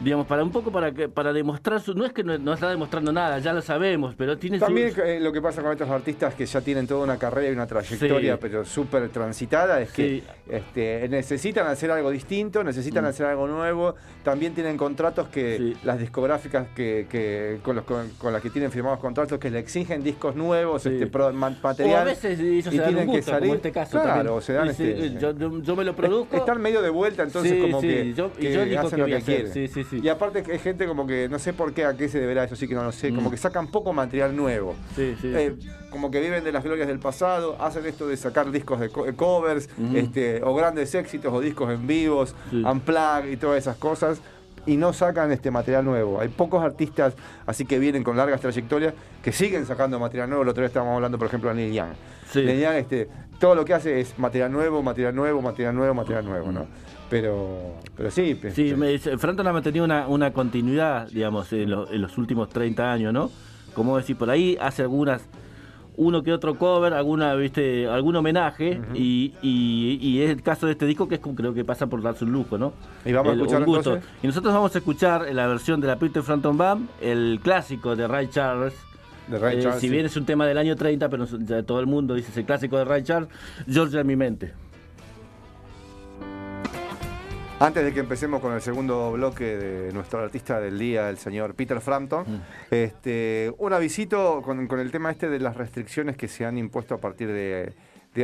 digamos, 0.00 0.26
para 0.26 0.42
un 0.42 0.50
poco 0.50 0.70
para 0.72 0.92
que 0.92 1.08
para 1.08 1.32
demostrar 1.32 1.80
su, 1.80 1.94
no 1.94 2.04
es 2.04 2.12
que 2.12 2.24
no, 2.24 2.52
está 2.52 2.68
demostrando 2.68 3.12
nada, 3.12 3.38
ya 3.38 3.52
lo 3.52 3.62
sabemos, 3.62 4.14
pero 4.16 4.38
tiene 4.38 4.58
También 4.58 4.92
eh, 5.04 5.18
lo 5.20 5.32
que 5.32 5.40
pasa 5.40 5.62
con 5.62 5.72
estos 5.72 5.88
artistas 5.88 6.34
que 6.34 6.46
ya 6.46 6.60
tienen 6.60 6.86
toda 6.86 7.04
una 7.04 7.18
carrera 7.18 7.50
y 7.50 7.52
una 7.52 7.66
trayectoria, 7.66 8.38
pero 8.38 8.64
súper 8.64 9.08
transitada, 9.10 9.80
es 9.80 9.92
que 9.92 10.22
este, 10.48 11.08
necesitan 11.08 11.66
hacer 11.66 11.90
algo 11.90 12.10
distinto, 12.10 12.64
necesitan 12.64 13.04
mm. 13.04 13.08
hacer 13.08 13.26
algo 13.26 13.46
nuevo, 13.46 13.94
también 14.22 14.54
tienen 14.54 14.76
contratos 14.76 15.28
que 15.28 15.74
las 15.84 15.98
discográficas 15.98 16.68
que, 16.74 17.58
con, 17.62 17.76
los, 17.76 17.84
con, 17.84 18.32
las 18.32 18.42
que 18.42 18.50
tienen 18.50 18.70
firmados 18.70 18.98
contratos 18.98 19.38
que 19.38 19.50
le 19.50 19.58
exigen 19.58 20.02
discos 20.02 20.34
nuevos, 20.34 20.84
este 20.86 21.06
material. 21.32 21.94
O 21.94 21.96
a 21.96 22.04
veces 22.04 22.38
ellos 22.38 22.74
se 22.74 22.80
dan 22.80 22.96
un 22.96 23.06
gusto, 23.06 23.38
como 23.38 23.54
este 23.54 23.72
caso. 23.72 24.02
Claro, 24.02 24.40
se 24.40 24.52
dan 24.52 24.68
este, 24.68 25.16
yo, 25.18 25.76
me 25.76 25.84
lo 25.84 25.94
produzco. 25.94 26.36
Están 26.36 26.60
medio 26.60 26.82
de 26.82 26.90
vuelta, 26.90 27.22
entonces 27.22 27.60
como 27.60 27.80
que, 27.80 28.14
yo, 28.14 28.30
y 28.38 28.52
yo 28.52 28.80
hacen 28.80 29.00
lo 29.00 29.06
que 29.06 29.22
quieren. 29.22 29.52
Y 29.92 30.08
aparte 30.08 30.42
que 30.42 30.52
hay 30.52 30.58
gente 30.58 30.86
como 30.86 31.06
que, 31.06 31.28
no 31.28 31.38
sé 31.38 31.52
por 31.52 31.72
qué, 31.72 31.84
a 31.84 31.96
qué 31.96 32.08
se 32.08 32.20
deberá, 32.20 32.44
eso 32.44 32.56
sí 32.56 32.68
que 32.68 32.74
no 32.74 32.84
lo 32.84 32.92
sé, 32.92 33.14
como 33.14 33.28
mm. 33.28 33.32
que 33.32 33.36
sacan 33.36 33.70
poco 33.70 33.92
material 33.92 34.34
nuevo. 34.34 34.74
Eh, 34.96 35.56
como 35.90 36.10
que 36.10 36.20
viven 36.20 36.44
de 36.44 36.52
las 36.52 36.64
glorias 36.64 36.88
del 36.88 36.98
pasado, 36.98 37.56
hacen 37.60 37.84
esto 37.86 38.06
de 38.08 38.16
sacar 38.16 38.50
discos 38.50 38.80
de 38.80 38.88
covers, 38.88 39.68
este, 39.94 40.42
o 40.42 40.54
grandes 40.54 40.94
éxitos, 40.94 41.32
o 41.32 41.40
discos 41.40 41.70
en 41.70 41.86
vivos, 41.86 42.34
unplug 42.52 43.26
y 43.30 43.36
todas 43.36 43.58
esas 43.58 43.76
cosas 43.76 44.20
y 44.66 44.76
no 44.76 44.92
sacan 44.92 45.32
este 45.32 45.50
material 45.50 45.84
nuevo. 45.84 46.20
Hay 46.20 46.28
pocos 46.28 46.62
artistas 46.62 47.14
así 47.46 47.64
que 47.64 47.78
vienen 47.78 48.04
con 48.04 48.16
largas 48.16 48.40
trayectorias 48.40 48.94
que 49.22 49.32
siguen 49.32 49.66
sacando 49.66 49.98
material 49.98 50.28
nuevo. 50.28 50.42
El 50.42 50.48
otro 50.48 50.62
día 50.62 50.68
estábamos 50.68 50.96
hablando, 50.96 51.18
por 51.18 51.26
ejemplo, 51.26 51.50
de 51.50 51.56
Neil 51.56 51.74
Young. 51.74 51.92
Neil 52.34 52.60
Young, 52.60 52.74
este, 52.74 53.08
todo 53.38 53.54
lo 53.54 53.64
que 53.64 53.74
hace 53.74 54.00
es 54.00 54.18
material 54.18 54.52
nuevo, 54.52 54.82
material 54.82 55.14
nuevo, 55.14 55.42
material 55.42 55.74
nuevo, 55.74 55.94
material 55.94 56.24
nuevo, 56.24 56.52
¿no? 56.52 56.66
Pero, 57.10 57.74
pero 57.96 58.10
sí. 58.10 58.40
Sí, 58.54 58.74
me, 58.74 58.98
Frampton 58.98 59.46
ha 59.46 59.52
mantenido 59.52 59.84
una, 59.84 60.08
una 60.08 60.32
continuidad, 60.32 61.08
digamos, 61.08 61.52
en, 61.52 61.68
los 61.68 62.18
últimos 62.18 62.48
30 62.48 62.90
años, 62.90 63.12
¿no? 63.12 63.30
Como 63.74 63.96
decir, 63.96 64.16
por 64.16 64.30
ahí 64.30 64.56
hace 64.60 64.82
algunas 64.82 65.22
uno 65.96 66.22
que 66.22 66.32
otro 66.32 66.56
cover, 66.56 66.94
alguna, 66.94 67.34
viste, 67.34 67.86
algún 67.86 68.16
homenaje, 68.16 68.80
y, 68.94 69.32
y, 69.42 70.20
es 70.22 70.30
el 70.30 70.42
caso 70.42 70.66
de 70.66 70.72
este 70.72 70.86
disco 70.86 71.08
que 71.08 71.16
es 71.16 71.20
creo 71.20 71.54
que 71.54 71.64
pasa 71.64 71.86
por 71.86 72.02
darse 72.02 72.24
un 72.24 72.32
lujo, 72.32 72.58
¿no? 72.58 72.72
Y 73.04 73.12
vamos 73.12 73.32
a 73.32 73.36
escuchar 73.36 73.64
gusto. 73.64 73.98
Y 74.22 74.26
nosotros 74.26 74.54
vamos 74.54 74.74
a 74.74 74.78
escuchar 74.78 75.32
la 75.32 75.46
versión 75.46 75.80
de 75.80 75.86
la 75.86 75.96
Peter 75.96 76.22
Frampton 76.22 76.56
Band, 76.56 76.88
el 77.00 77.40
clásico 77.42 77.94
de 77.96 78.08
Ray 78.08 78.28
Charles. 78.28 78.74
De 79.28 79.38
Ray 79.38 79.58
eh, 79.58 79.62
Charles 79.62 79.80
si 79.80 79.88
bien 79.88 80.06
es 80.06 80.16
un 80.16 80.24
tema 80.24 80.46
del 80.46 80.58
año 80.58 80.76
30, 80.76 81.08
pero 81.08 81.26
todo 81.64 81.80
el 81.80 81.86
mundo 81.86 82.14
dice 82.14 82.30
es 82.30 82.36
el 82.36 82.44
clásico 82.44 82.78
de 82.78 82.84
Ray 82.84 83.02
Charles, 83.02 83.28
Georgia 83.68 84.00
en 84.00 84.06
mi 84.06 84.16
mente. 84.16 84.52
Antes 87.62 87.84
de 87.84 87.94
que 87.94 88.00
empecemos 88.00 88.40
con 88.40 88.52
el 88.54 88.60
segundo 88.60 89.12
bloque 89.12 89.56
de 89.56 89.92
nuestro 89.92 90.18
artista 90.18 90.58
del 90.58 90.76
día, 90.76 91.08
el 91.08 91.16
señor 91.16 91.54
Peter 91.54 91.80
Frampton, 91.80 92.24
mm. 92.26 92.40
este, 92.72 93.54
un 93.56 93.72
avisito 93.72 94.42
con, 94.42 94.68
el 94.80 94.90
tema 94.90 95.12
este 95.12 95.28
de 95.28 95.38
las 95.38 95.56
restricciones 95.56 96.16
que 96.16 96.26
se 96.26 96.44
han 96.44 96.58
impuesto 96.58 96.96
a 96.96 96.98
partir 96.98 97.28
de, 97.28 97.72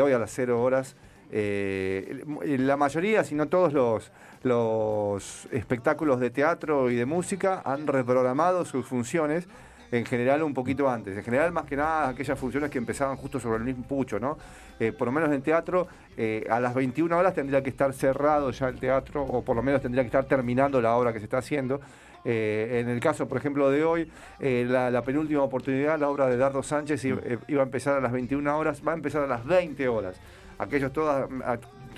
hoy 0.03 0.11
a 0.11 0.19
las 0.19 0.33
cero 0.33 0.61
horas. 0.61 0.97
Eh, 1.31 2.25
la 2.59 2.77
mayoría, 2.77 3.23
si 3.23 3.37
no 3.37 3.47
todos 3.47 3.73
los, 3.73 4.11
los 4.43 5.47
espectáculos 5.53 6.19
de 6.19 6.31
teatro 6.31 6.91
y 6.91 6.97
de 6.97 7.07
música 7.07 7.63
han 7.65 7.87
reprogramado 7.87 8.65
sus 8.65 8.87
funciones 8.87 9.47
en 9.91 10.05
general 10.05 10.43
un 10.43 10.55
poquito 10.55 10.89
antes. 10.89 11.17
En 11.17 11.25
general, 11.25 11.53
más 11.53 11.65
que 11.65 11.77
nada, 11.77 12.09
aquellas 12.09 12.39
funciones 12.39 12.71
que 12.71 12.79
empezaban 12.79 13.17
justo 13.17 13.41
sobre 13.41 13.59
el 13.59 13.65
mismo 13.65 13.85
pucho, 13.85 14.19
¿no? 14.19 14.39
Eh, 14.79 14.93
por 14.93 15.07
lo 15.09 15.13
menos 15.13 15.31
en 15.33 15.43
teatro, 15.43 15.89
eh, 16.17 16.47
a 16.51 16.61
las 16.61 16.75
21 16.75 17.17
horas 17.17 17.35
tendría 17.35 17.63
que 17.63 17.71
estar 17.71 17.93
cerrado 17.93 18.51
ya 18.51 18.69
el 18.69 18.79
teatro, 18.79 19.23
o 19.23 19.43
por 19.43 19.57
lo 19.57 19.63
menos 19.63 19.83
tendría 19.83 20.03
que 20.03 20.09
estar 20.09 20.25
terminando 20.25 20.81
la 20.81 20.95
obra 20.97 21.13
que 21.13 21.19
se 21.19 21.25
está 21.25 21.39
haciendo. 21.39 21.81
Eh, 22.25 22.81
en 22.83 22.89
el 22.89 23.01
caso, 23.01 23.29
por 23.29 23.39
ejemplo, 23.39 23.71
de 23.71 23.85
hoy, 23.85 24.11
la, 24.41 25.03
penúltima 25.03 25.43
oportunidad, 25.43 25.99
la 25.99 26.09
obra 26.09 26.27
de 26.27 26.37
Dardo 26.37 26.63
Sánchez 26.63 27.05
iba 27.05 27.63
a 27.63 27.65
empezar 27.65 27.97
a 27.97 28.01
las 28.01 28.13
21 28.13 28.59
horas, 28.59 28.83
va 28.87 28.93
a 28.93 28.95
empezar 28.97 29.23
a 29.23 29.27
las 29.27 29.47
20 29.47 29.89
horas. 29.89 30.21
Aquellos 30.59 30.93
todas, 30.93 31.29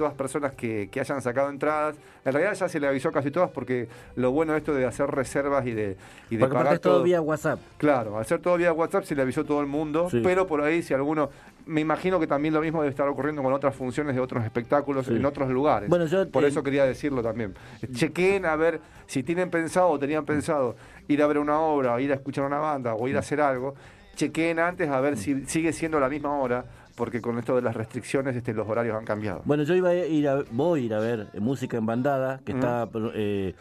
todas 0.00 0.14
personas 0.14 0.54
que, 0.54 0.88
hayan 0.98 1.20
sacado 1.20 1.50
entradas. 1.50 1.94
En 2.24 2.32
realidad 2.32 2.54
ya 2.54 2.70
se 2.70 2.80
le 2.80 2.86
avisó 2.86 3.12
casi 3.12 3.30
todas 3.30 3.50
porque 3.50 3.86
lo 4.16 4.32
bueno 4.32 4.52
de 4.52 4.58
esto 4.58 4.72
de 4.72 4.86
hacer 4.86 5.10
reservas 5.10 5.66
y 5.66 5.72
de, 5.72 5.98
y 6.30 6.36
de 6.36 6.48
pagar 6.48 6.78
todo, 6.78 7.02
vía 7.02 7.20
WhatsApp. 7.20 7.60
Claro, 7.76 8.18
hacer 8.18 8.40
todo 8.40 8.56
vía 8.56 8.72
WhatsApp 8.72 9.04
se 9.04 9.14
le 9.14 9.20
avisó 9.20 9.44
todo 9.44 9.60
el 9.60 9.66
mundo, 9.66 10.08
pero 10.22 10.46
por 10.46 10.62
ahí 10.62 10.82
si 10.82 10.94
alguno 10.94 11.28
me 11.66 11.82
imagino 11.82 12.18
que 12.18 12.26
también 12.26 12.54
lo 12.54 12.62
mismo 12.62 12.80
debe 12.80 12.90
estar 12.90 13.06
ocurriendo 13.08 13.42
con 13.42 13.52
otras 13.52 13.74
funciones 13.74 14.14
de 14.14 14.22
otros 14.22 14.42
espectáculos 14.42 15.06
en 15.08 15.22
otros 15.26 15.50
lugares. 15.50 15.90
Bueno, 15.90 16.06
Por 16.32 16.44
eso 16.44 16.62
quería 16.62 16.86
decirlo 16.86 17.22
también. 17.22 17.52
Chequen 17.92 18.46
a 18.46 18.56
ver 18.56 18.80
si 19.06 19.22
tienen 19.22 19.50
pensado 19.50 19.90
o 19.90 19.98
tenían 19.98 20.24
pensado 20.24 20.76
ir 21.08 21.22
a 21.22 21.26
ver 21.26 21.36
una 21.36 21.60
obra, 21.60 21.92
o 21.92 21.98
ir 22.00 22.10
a 22.10 22.14
escuchar 22.14 22.46
una 22.46 22.58
banda 22.58 22.94
o 22.94 23.06
ir 23.06 23.16
a 23.16 23.18
hacer 23.18 23.42
algo 23.42 23.74
chequeen 24.20 24.58
antes 24.58 24.88
a 24.90 25.00
ver 25.00 25.16
si 25.16 25.46
sigue 25.46 25.72
siendo 25.72 25.98
la 25.98 26.08
misma 26.08 26.36
hora, 26.38 26.64
porque 27.00 27.22
con 27.22 27.38
esto 27.38 27.56
de 27.56 27.62
las 27.62 27.74
restricciones 27.74 28.36
este, 28.36 28.52
los 28.52 28.68
horarios 28.68 28.94
han 28.94 29.06
cambiado. 29.06 29.40
Bueno, 29.46 29.62
yo 29.62 29.74
iba 29.74 29.88
a 29.88 29.94
ir 29.94 30.28
a, 30.28 30.42
voy 30.50 30.82
a 30.82 30.84
ir 30.84 30.92
a 30.94 30.98
ver 31.00 31.28
música 31.40 31.78
en 31.78 31.86
bandada, 31.86 32.40
que 32.44 32.52
está... 32.52 32.86
Eh, 33.14 33.54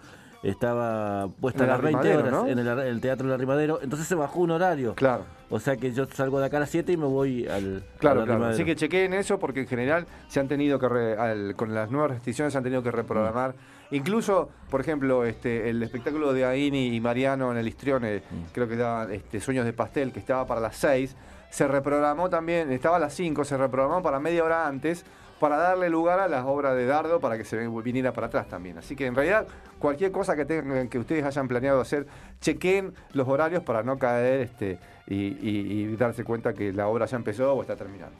estaba 0.43 1.27
puesta 1.41 1.65
a 1.65 1.67
las 1.67 1.81
20 1.81 1.99
Arrimadero, 1.99 2.19
horas 2.19 2.31
¿no? 2.31 2.47
en 2.47 2.59
el, 2.87 3.01
Teatro 3.01 3.27
del 3.27 3.35
Arrimadero, 3.35 3.79
entonces 3.81 4.07
se 4.07 4.15
bajó 4.15 4.39
un 4.39 4.51
horario. 4.51 4.95
Claro. 4.95 5.23
O 5.49 5.59
sea 5.59 5.75
que 5.75 5.91
yo 5.91 6.05
salgo 6.05 6.39
de 6.39 6.45
acá 6.45 6.57
a 6.57 6.59
las 6.61 6.69
7 6.69 6.93
y 6.93 6.97
me 6.97 7.05
voy 7.07 7.45
al, 7.47 7.83
Claro, 7.97 8.21
al 8.21 8.25
claro. 8.25 8.45
Así 8.45 8.63
que 8.63 8.75
chequeen 8.75 9.13
eso 9.13 9.37
porque 9.39 9.61
en 9.61 9.67
general 9.67 10.05
se 10.29 10.39
han 10.39 10.47
tenido 10.47 10.79
que, 10.79 10.87
re- 10.87 11.17
al- 11.17 11.55
con 11.55 11.73
las 11.73 11.91
nuevas 11.91 12.11
restricciones 12.11 12.53
se 12.53 12.57
han 12.57 12.63
tenido 12.63 12.81
que 12.83 12.91
reprogramar. 12.91 13.53
Incluso, 13.91 14.49
por 14.69 14.79
ejemplo, 14.79 15.25
este, 15.25 15.69
el 15.69 15.81
espectáculo 15.83 16.31
de 16.31 16.45
Aini 16.45 16.95
y 16.95 17.01
Mariano 17.01 17.51
en 17.51 17.57
el 17.57 17.67
Histrione, 17.67 18.21
creo 18.53 18.67
que 18.67 18.75
era 18.75 19.07
este, 19.11 19.41
Sueños 19.41 19.65
de 19.65 19.73
Pastel, 19.73 20.13
que 20.13 20.19
estaba 20.19 20.45
para 20.47 20.61
las 20.61 20.77
6, 20.77 21.15
se 21.49 21.67
reprogramó 21.67 22.29
también, 22.29 22.71
estaba 22.71 22.97
a 22.97 22.99
las 22.99 23.13
5, 23.13 23.43
se 23.43 23.57
reprogramó 23.57 24.01
para 24.01 24.19
media 24.19 24.43
hora 24.43 24.67
antes 24.67 25.05
para 25.39 25.55
darle 25.57 25.89
lugar 25.89 26.19
a 26.19 26.27
las 26.27 26.43
obras 26.45 26.75
de 26.75 26.85
Dardo 26.85 27.19
para 27.21 27.37
que 27.37 27.45
se 27.45 27.65
viniera 27.67 28.11
para 28.11 28.27
atrás 28.27 28.47
también. 28.49 28.77
Así 28.77 28.95
que 28.95 29.05
en 29.05 29.15
realidad 29.15 29.47
cualquier 29.79 30.11
cosa 30.11 30.35
que 30.35 30.43
tengan 30.45 30.89
que 30.89 30.99
ustedes 30.99 31.23
hayan 31.23 31.47
planeado 31.47 31.79
hacer, 31.79 32.07
chequen 32.41 32.93
los 33.13 33.25
horarios 33.27 33.63
para 33.63 33.81
no 33.81 33.97
caer 33.97 34.41
este, 34.41 34.79
y, 35.07 35.15
y- 35.15 35.83
y 35.83 35.95
darse 35.95 36.25
cuenta 36.25 36.53
que 36.53 36.73
la 36.73 36.87
obra 36.87 37.05
ya 37.05 37.15
empezó 37.15 37.53
o 37.53 37.61
está 37.61 37.75
terminando. 37.77 38.15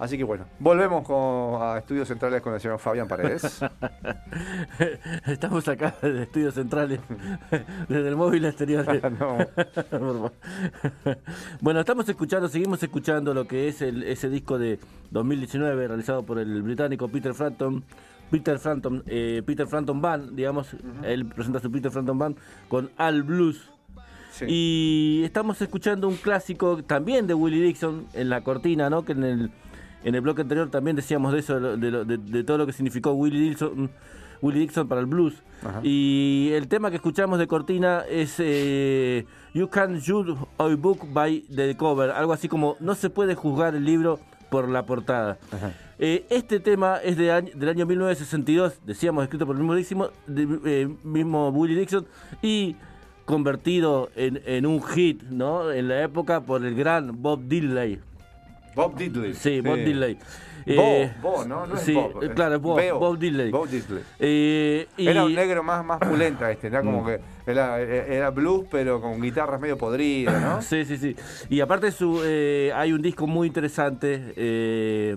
Así 0.00 0.16
que 0.16 0.24
bueno, 0.24 0.46
volvemos 0.58 1.06
con- 1.06 1.60
a 1.62 1.76
Estudios 1.78 2.08
Centrales 2.08 2.40
con 2.40 2.54
el 2.54 2.60
señor 2.60 2.78
Fabián 2.78 3.06
Paredes. 3.06 3.60
Estamos 5.26 5.68
acá 5.68 5.94
de 6.00 6.22
estudios 6.22 6.54
centrales, 6.54 7.00
desde 7.88 8.08
el 8.08 8.16
móvil 8.16 8.46
exterior. 8.46 8.86
No. 9.18 9.36
bueno, 11.60 11.80
estamos 11.80 12.08
escuchando, 12.08 12.48
seguimos 12.48 12.82
escuchando 12.82 13.34
lo 13.34 13.46
que 13.46 13.68
es 13.68 13.82
el- 13.82 14.02
ese 14.04 14.30
disco 14.30 14.58
de 14.58 14.78
2019 15.10 15.86
realizado 15.88 16.24
por 16.24 16.38
el 16.38 16.62
británico 16.62 17.08
Peter 17.08 17.34
Frampton. 17.34 17.84
Peter 18.30 18.58
Frampton, 18.58 19.02
eh, 19.06 19.42
Peter 19.44 19.66
Frampton 19.66 20.00
Band, 20.00 20.36
digamos, 20.36 20.68
él 21.02 21.26
presenta 21.26 21.58
su 21.58 21.70
Peter 21.70 21.90
Frampton 21.90 22.16
Band 22.16 22.36
con 22.68 22.90
Al 22.96 23.22
Blues. 23.24 23.70
Sí. 24.30 24.44
Y 24.48 25.22
estamos 25.24 25.60
escuchando 25.60 26.06
un 26.08 26.14
clásico 26.14 26.82
también 26.84 27.26
de 27.26 27.34
Willie 27.34 27.60
Dixon 27.62 28.06
en 28.14 28.28
la 28.30 28.42
cortina, 28.42 28.88
¿no? 28.88 29.04
Que 29.04 29.12
en 29.12 29.24
el, 29.24 29.50
en 30.04 30.14
el 30.14 30.20
bloque 30.20 30.42
anterior 30.42 30.68
también 30.70 30.96
decíamos 30.96 31.32
de 31.32 31.38
eso, 31.40 31.60
de, 31.76 32.44
todo 32.44 32.58
lo 32.58 32.66
que 32.66 32.72
significó 32.72 33.12
Willie 33.12 33.40
Dixon, 33.50 33.90
Willie 34.42 34.60
Dixon 34.60 34.88
para 34.88 35.00
el 35.00 35.06
blues. 35.06 35.34
Ajá. 35.62 35.80
Y 35.82 36.50
el 36.54 36.68
tema 36.68 36.88
que 36.90 36.96
escuchamos 36.96 37.38
de 37.38 37.46
cortina 37.46 38.02
es 38.08 38.36
eh, 38.38 39.26
You 39.52 39.68
Can't 39.68 40.00
Judge 40.04 40.34
a 40.58 40.64
Book 40.76 41.06
by 41.12 41.42
the 41.54 41.76
Cover, 41.76 42.10
algo 42.10 42.32
así 42.32 42.48
como 42.48 42.76
No 42.80 42.94
se 42.94 43.10
puede 43.10 43.34
juzgar 43.34 43.74
el 43.74 43.84
libro 43.84 44.18
por 44.50 44.68
la 44.68 44.84
portada. 44.86 45.38
Eh, 45.98 46.24
este 46.30 46.58
tema 46.60 46.96
es 46.96 47.16
de 47.18 47.30
año- 47.30 47.52
del 47.54 47.68
año 47.68 47.84
1962, 47.86 48.80
decíamos, 48.86 49.22
escrito 49.24 49.46
por 49.46 49.54
el 49.54 49.62
mismo, 49.62 49.74
Dixon, 49.76 50.08
de- 50.26 50.60
eh, 50.82 50.88
mismo 51.04 51.50
Willie 51.50 51.78
Dixon 51.78 52.06
y 52.40 52.74
convertido 53.26 54.10
en, 54.16 54.40
en 54.46 54.66
un 54.66 54.82
hit, 54.82 55.22
¿no? 55.24 55.70
En 55.70 55.86
la 55.88 56.02
época 56.02 56.40
por 56.40 56.64
el 56.64 56.74
gran 56.74 57.22
Bob 57.22 57.42
Dylan. 57.46 58.00
Bob 58.74 58.96
Diddley. 58.96 59.34
Sí, 59.34 59.60
Bob. 59.60 59.78
Bo, 60.76 61.10
Bo, 61.22 61.44
¿no? 61.46 61.66
No 61.66 61.74
es 61.74 61.80
sí, 61.80 61.94
Bob, 61.94 62.22
eh, 62.22 62.26
es 62.26 62.32
claro, 62.34 62.60
Bob, 62.60 62.76
Beo. 62.76 62.98
Bob 62.98 63.18
Dylan. 63.18 63.50
Bob 63.50 63.66
Diddley. 63.68 64.02
Eh, 64.18 64.86
y- 64.98 65.06
Era 65.08 65.24
un 65.24 65.34
negro 65.34 65.62
más, 65.62 65.84
más 65.84 65.98
pulenta 65.98 66.50
este, 66.50 66.66
era 66.68 66.82
Mm. 66.82 66.86
como 66.86 67.06
que 67.06 67.18
era, 67.46 67.80
era 67.80 68.30
blues 68.30 68.66
pero 68.70 69.00
con 69.00 69.20
guitarras 69.20 69.60
medio 69.60 69.78
podridas, 69.78 70.40
¿no? 70.40 70.60
Sí, 70.62 70.84
sí, 70.84 70.96
sí. 70.98 71.16
Y 71.48 71.60
aparte 71.60 71.90
su, 71.90 72.20
eh, 72.24 72.70
hay 72.74 72.92
un 72.92 73.00
disco 73.02 73.26
muy 73.26 73.46
interesante 73.48 74.34
eh, 74.36 75.16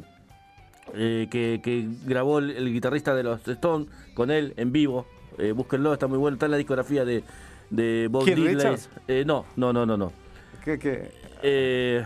eh, 0.96 1.28
que, 1.30 1.60
que 1.64 1.88
grabó 2.06 2.40
el, 2.40 2.52
el 2.52 2.72
guitarrista 2.72 3.14
de 3.14 3.24
los 3.24 3.46
Stones 3.48 3.88
con 4.14 4.32
él 4.32 4.54
en 4.58 4.72
vivo. 4.72 5.06
Eh, 5.38 5.52
búsquenlo, 5.52 5.92
está 5.94 6.08
muy 6.08 6.18
bueno. 6.18 6.36
Está 6.36 6.46
en 6.46 6.52
la 6.52 6.58
discografía 6.58 7.04
de, 7.06 7.24
de 7.70 8.08
Bob. 8.10 8.26
Richards? 8.26 8.90
Eh, 9.08 9.24
no, 9.26 9.46
no, 9.58 9.74
no, 9.74 9.86
no, 9.86 9.98
no. 9.98 10.12
¿Qué, 10.64 10.80
qué? 10.80 11.12
Eh, 11.42 12.06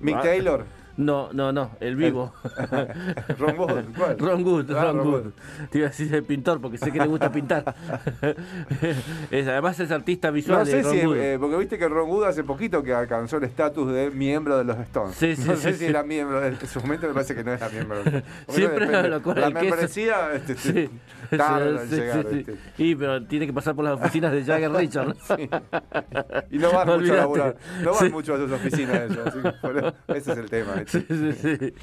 Mick- 0.00 0.16
ah, 0.16 0.20
Taylor. 0.22 0.64
No, 0.98 1.32
no, 1.32 1.52
no, 1.52 1.70
el 1.78 1.94
vivo. 1.94 2.34
Ron 3.38 3.56
Wood, 3.56 3.84
¿cuál? 3.96 4.18
Ron 4.18 4.42
Good, 4.42 4.70
Ah, 4.72 4.82
Ron 4.86 4.96
Ron 4.96 5.06
Good. 5.12 5.24
Wood. 5.26 5.32
Te 5.70 5.78
iba 5.78 5.86
a 5.86 5.90
decir 5.90 6.12
el 6.12 6.24
pintor 6.24 6.60
porque 6.60 6.76
sé 6.76 6.90
que 6.90 6.98
le 6.98 7.06
gusta 7.06 7.30
pintar. 7.30 7.72
Es- 9.30 9.46
además 9.46 9.78
es 9.78 9.92
artista 9.92 10.30
visual. 10.32 10.58
No 10.58 10.64
de 10.64 10.70
sé 10.72 10.82
Ron 10.82 10.92
si, 10.92 11.06
Wood. 11.06 11.16
eh, 11.18 11.36
porque 11.38 11.56
viste 11.56 11.78
que 11.78 11.88
Ron 11.88 12.08
Wood 12.10 12.24
hace 12.24 12.42
poquito 12.42 12.82
que 12.82 12.92
alcanzó 12.92 13.36
el 13.36 13.44
estatus 13.44 13.92
de 13.92 14.10
miembro 14.10 14.58
de 14.58 14.64
los 14.64 14.76
Stones. 14.80 15.14
Sí, 15.14 15.36
sí, 15.36 15.44
no 15.48 15.54
sí, 15.54 15.62
sé 15.62 15.74
si 15.74 15.84
era 15.86 16.02
miembro, 16.02 16.44
en 16.44 16.58
su 16.66 16.80
momento 16.80 17.06
me 17.06 17.14
parece 17.14 17.36
que 17.36 17.44
no 17.44 17.52
era 17.52 17.68
miembro. 17.68 17.98
No 18.04 18.54
Siempre 18.54 18.86
depende. 18.86 19.08
lo 19.08 19.22
cual 19.22 19.40
La 19.40 19.50
membresía 19.50 20.32
este, 20.34 20.56
Sí, 20.56 20.90
tarda 21.36 21.82
en 21.82 21.88
sí, 21.88 21.96
llegar, 21.96 22.26
sí, 22.30 22.44
sí. 22.44 22.52
Y 22.78 22.94
pero 22.94 23.22
tiene 23.24 23.46
que 23.46 23.52
pasar 23.52 23.74
por 23.74 23.84
las 23.84 24.00
oficinas 24.00 24.32
de 24.32 24.44
Jagger 24.44 24.72
Richard. 24.72 25.16
Y 26.50 26.58
no 26.58 26.72
van 26.72 26.88
mucho 27.00 27.12
a 27.12 27.16
laburar, 27.16 27.56
no 27.82 27.92
van 27.94 28.12
mucho 28.12 28.34
a 28.34 28.36
sus 28.38 28.52
oficinas 28.52 29.10
ellos, 29.10 29.26
así 29.26 29.38
que 29.40 29.52
bueno, 29.62 29.94
ese 30.08 30.32
es 30.32 30.38
el 30.38 30.50
tema. 30.50 30.74
Sí, 30.86 31.04
sí, 31.08 31.32
sí. 31.32 31.74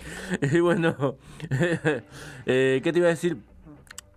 Y 0.42 0.60
bueno, 0.60 1.18
eh, 2.46 2.82
¿qué 2.84 2.92
te 2.92 3.00
iba 3.00 3.08
a 3.08 3.12
decir? 3.12 3.38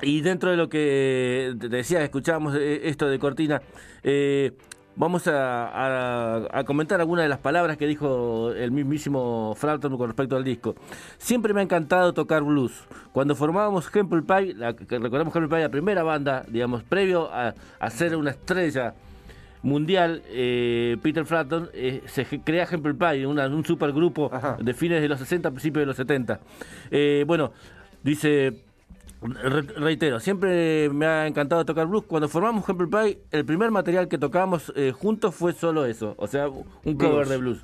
Y 0.01 0.21
dentro 0.21 0.51
de 0.51 0.57
lo 0.57 0.69
que 0.69 1.55
te 1.59 1.69
decía, 1.69 2.03
escuchábamos 2.03 2.55
eh, 2.57 2.89
esto 2.89 3.09
de 3.09 3.19
Cortina, 3.19 3.61
eh, 4.03 4.53
vamos 4.99 5.27
a, 5.29 5.69
a- 5.69 6.49
a 6.53 6.65
comentar 6.65 7.01
algunas 7.01 7.25
de 7.25 7.29
las 7.31 7.39
palabras 7.39 7.77
que 7.79 7.87
dijo 7.87 8.51
el 8.53 8.71
mismísimo 8.73 9.55
Frampton 9.57 9.97
con 9.97 10.09
respecto 10.09 10.37
al 10.37 10.45
disco. 10.45 10.75
Siempre 11.17 11.55
me 11.55 11.61
ha 11.61 11.63
encantado 11.63 12.13
tocar 12.13 12.43
blues. 12.43 12.73
Cuando 13.13 13.35
formábamos 13.35 13.89
Hempel 13.95 14.25
Pie, 14.25 14.55
la, 14.55 14.75
que 14.75 14.99
recordamos 14.99 15.35
Hempel 15.35 15.49
Pie, 15.49 15.61
la 15.61 15.69
primera 15.71 16.03
banda, 16.03 16.45
digamos, 16.49 16.83
previo 16.83 17.31
a, 17.33 17.55
a 17.81 17.91
ser 17.91 18.15
una 18.17 18.31
estrella 18.31 18.95
mundial, 19.63 20.23
eh, 20.29 20.97
Peter 21.03 21.25
Frampton 21.25 21.69
eh, 21.73 22.03
se 22.07 22.25
crea 22.41 22.67
Hempel 22.71 22.95
Pie, 22.97 23.27
una- 23.27 23.47
un 23.49 23.65
supergrupo 23.65 24.31
Ajá. 24.33 24.57
de 24.61 24.75
fines 24.75 25.01
de 25.01 25.09
los 25.09 25.19
60, 25.19 25.51
principios 25.51 25.83
de 25.83 25.87
los 25.87 25.97
70. 25.97 26.41
Eh, 26.91 27.25
bueno, 27.27 27.53
dice, 28.03 28.63
re- 29.23 29.63
reitero, 29.63 30.21
siempre 30.21 30.89
me 30.91 31.07
ha 31.07 31.27
encantado 31.27 31.65
tocar 31.65 31.87
blues. 31.87 32.05
Cuando 32.07 32.29
formamos 32.29 32.69
Hempel 32.69 32.89
Pie, 32.89 33.19
el 33.31 33.45
primer 33.45 33.71
material 33.71 34.09
que 34.09 34.19
tocamos 34.19 34.73
eh, 34.77 34.93
juntos 34.93 35.35
fue 35.35 35.53
solo 35.53 35.85
eso, 35.85 36.15
o 36.19 36.27
sea, 36.27 36.49
un 36.49 36.65
cover 36.97 37.11
Blues. 37.27 37.29
de 37.29 37.37
blues. 37.37 37.59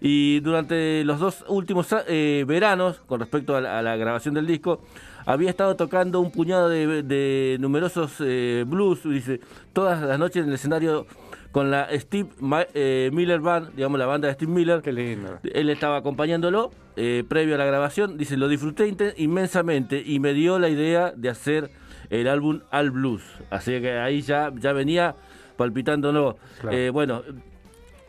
Y 0.00 0.40
durante 0.40 1.04
los 1.04 1.20
dos 1.20 1.44
últimos 1.48 1.94
eh, 2.08 2.44
veranos, 2.46 3.00
con 3.06 3.20
respecto 3.20 3.54
a 3.56 3.60
la, 3.60 3.78
a 3.78 3.82
la 3.82 3.96
grabación 3.96 4.34
del 4.34 4.46
disco, 4.46 4.82
había 5.24 5.48
estado 5.50 5.76
tocando 5.76 6.20
un 6.20 6.30
puñado 6.32 6.68
de, 6.68 7.02
de 7.04 7.56
numerosos 7.60 8.16
eh, 8.20 8.64
blues, 8.66 9.02
dice, 9.04 9.40
todas 9.72 10.02
las 10.02 10.18
noches 10.18 10.42
en 10.42 10.48
el 10.48 10.54
escenario 10.56 11.06
con 11.52 11.70
la 11.70 11.88
Steve 11.92 12.28
Ma- 12.40 12.66
Miller 12.74 13.38
Band, 13.40 13.74
digamos 13.76 13.98
la 14.00 14.06
banda 14.06 14.26
de 14.26 14.34
Steve 14.34 14.50
Miller. 14.52 14.82
Qué 14.82 14.92
lindo. 14.92 15.38
Él 15.44 15.70
estaba 15.70 15.96
acompañándolo 15.98 16.72
eh, 16.96 17.24
previo 17.28 17.54
a 17.54 17.58
la 17.58 17.64
grabación. 17.64 18.16
Dice, 18.16 18.36
lo 18.36 18.48
disfruté 18.48 18.94
inmensamente 19.16 20.02
y 20.04 20.20
me 20.20 20.32
dio 20.32 20.58
la 20.58 20.68
idea 20.68 21.12
de 21.16 21.28
hacer 21.28 21.70
el 22.10 22.28
álbum 22.28 22.60
Al 22.70 22.90
Blues. 22.90 23.22
Así 23.50 23.80
que 23.80 23.98
ahí 23.98 24.22
ya, 24.22 24.52
ya 24.56 24.72
venía 24.72 25.14
palpitándolo. 25.56 26.36
Claro. 26.60 26.76
Eh, 26.76 26.90
bueno, 26.90 27.22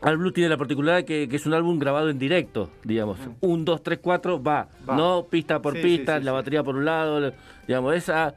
Al 0.02 0.18
Blues 0.18 0.34
tiene 0.34 0.50
la 0.50 0.58
particularidad 0.58 1.06
que, 1.06 1.28
que 1.28 1.36
es 1.36 1.46
un 1.46 1.54
álbum 1.54 1.80
grabado 1.80 2.10
en 2.10 2.20
directo, 2.20 2.70
digamos. 2.84 3.18
Un, 3.42 3.66
dos, 3.66 3.82
tres, 3.82 4.00
cuatro, 4.02 4.42
va. 4.42 4.68
Va. 4.88 4.96
No 4.96 5.28
pista 5.30 5.62
por 5.62 5.74
Sí, 5.76 5.82
pista, 5.82 6.14
sí, 6.16 6.20
sí, 6.20 6.26
la 6.26 6.32
batería 6.32 6.64
por 6.64 6.76
un 6.76 6.86
lado, 6.86 7.34
digamos, 7.68 7.96
esa... 7.96 8.36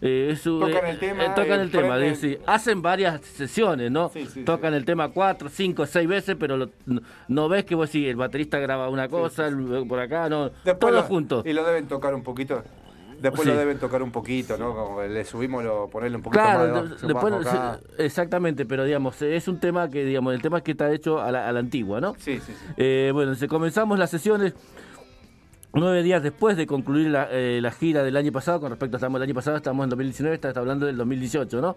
eh, 0.00 0.30
es 0.32 0.42
Tocan 0.42 0.84
eh, 0.86 0.90
el 0.90 0.98
tema, 0.98 1.24
eh, 1.24 1.30
tocan 1.34 1.60
el 1.60 1.70
tema, 1.70 1.96
sí. 2.14 2.38
hacen 2.46 2.82
varias 2.82 3.20
sesiones, 3.22 3.90
¿no? 3.90 4.08
Sí, 4.10 4.26
sí, 4.26 4.44
tocan 4.44 4.74
el 4.74 4.84
tema 4.84 5.08
cuatro, 5.10 5.48
cinco, 5.48 5.86
seis 5.86 6.06
veces, 6.08 6.36
pero 6.38 6.56
lo- 6.56 6.70
no, 6.86 7.00
no 7.28 7.48
ves 7.48 7.64
que 7.64 7.74
vos 7.74 7.88
sí, 7.90 8.06
el 8.08 8.16
baterista 8.16 8.58
graba 8.58 8.88
una 8.88 9.08
cosa, 9.08 9.46
el- 9.46 9.86
por 9.88 9.98
acá, 10.00 10.28
no, 10.28 10.44
Después 10.64 10.78
todos 10.78 10.94
lo- 10.94 11.02
juntos. 11.04 11.46
Y 11.46 11.52
lo 11.52 11.64
deben 11.64 11.86
tocar 11.86 12.14
un 12.14 12.22
poquito. 12.22 12.62
Después 13.20 13.44
Sí. 13.44 13.48
lo 13.48 13.58
deben 13.58 13.78
tocar 13.78 14.02
un 14.02 14.12
poquito, 14.12 14.58
¿no? 14.58 14.74
Como 14.74 15.02
le 15.02 15.24
subimos, 15.24 15.64
lo, 15.64 15.88
ponerle 15.88 16.18
un 16.18 16.22
poquito 16.22 16.42
Claro, 16.42 16.70
más 16.74 16.82
de- 16.90 16.96
de, 16.96 17.12
después, 17.14 17.32
bajo 17.34 17.48
acá. 17.48 17.80
sí, 17.82 17.94
exactamente, 18.02 18.66
pero 18.66 18.84
digamos, 18.84 19.22
es 19.22 19.48
un 19.48 19.58
tema 19.58 19.88
que, 19.88 20.04
digamos, 20.04 20.34
el 20.34 20.42
tema 20.42 20.60
que 20.60 20.72
está 20.72 20.92
hecho 20.92 21.18
a 21.22 21.32
la, 21.32 21.48
a 21.48 21.52
la 21.52 21.60
antigua, 21.60 21.98
¿no? 21.98 22.12
Sí, 22.18 22.38
sí, 22.40 22.52
sí. 22.52 22.52
Eh, 22.76 23.10
bueno, 23.14 23.34
se 23.34 23.48
comenzamos 23.48 23.98
las 23.98 24.10
sesiones 24.10 24.52
nueve 25.76 26.02
días 26.02 26.22
después 26.22 26.56
de 26.56 26.66
concluir 26.66 27.08
la, 27.08 27.28
eh, 27.30 27.60
la 27.62 27.70
gira 27.70 28.02
del 28.02 28.16
año 28.16 28.32
pasado, 28.32 28.60
con 28.60 28.70
respecto, 28.70 28.96
estamos 28.96 29.18
el 29.18 29.22
año 29.22 29.34
pasado, 29.34 29.56
estamos 29.56 29.84
en 29.84 29.90
2019, 29.90 30.34
está, 30.34 30.48
está 30.48 30.60
hablando 30.60 30.86
del 30.86 30.96
2018, 30.96 31.60
¿no? 31.60 31.76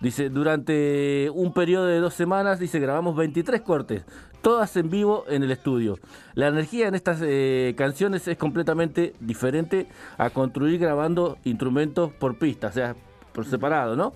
Dice, 0.00 0.28
durante 0.28 1.30
un 1.32 1.52
periodo 1.52 1.86
de 1.86 1.98
dos 2.00 2.14
semanas, 2.14 2.58
dice, 2.58 2.80
grabamos 2.80 3.16
23 3.16 3.60
cortes, 3.62 4.04
todas 4.42 4.76
en 4.76 4.90
vivo 4.90 5.24
en 5.28 5.42
el 5.42 5.50
estudio. 5.50 5.98
La 6.34 6.48
energía 6.48 6.88
en 6.88 6.94
estas 6.94 7.20
eh, 7.22 7.74
canciones 7.76 8.26
es 8.28 8.36
completamente 8.36 9.14
diferente 9.20 9.88
a 10.18 10.30
construir 10.30 10.78
grabando 10.78 11.38
instrumentos 11.44 12.12
por 12.12 12.38
pista, 12.38 12.68
o 12.68 12.72
sea, 12.72 12.96
por 13.32 13.46
separado, 13.46 13.96
¿no? 13.96 14.12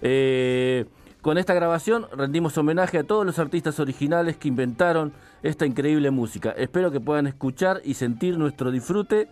Eh, 0.00 0.86
Con 1.24 1.38
esta 1.38 1.54
grabación 1.54 2.06
rendimos 2.14 2.58
homenaje 2.58 2.98
a 2.98 3.04
todos 3.04 3.24
los 3.24 3.38
artistas 3.38 3.80
originales 3.80 4.36
que 4.36 4.46
inventaron 4.46 5.14
esta 5.42 5.64
increíble 5.64 6.10
música. 6.10 6.50
Espero 6.50 6.90
que 6.90 7.00
puedan 7.00 7.26
escuchar 7.26 7.80
y 7.82 7.94
sentir 7.94 8.36
nuestro 8.36 8.70
disfrute. 8.70 9.30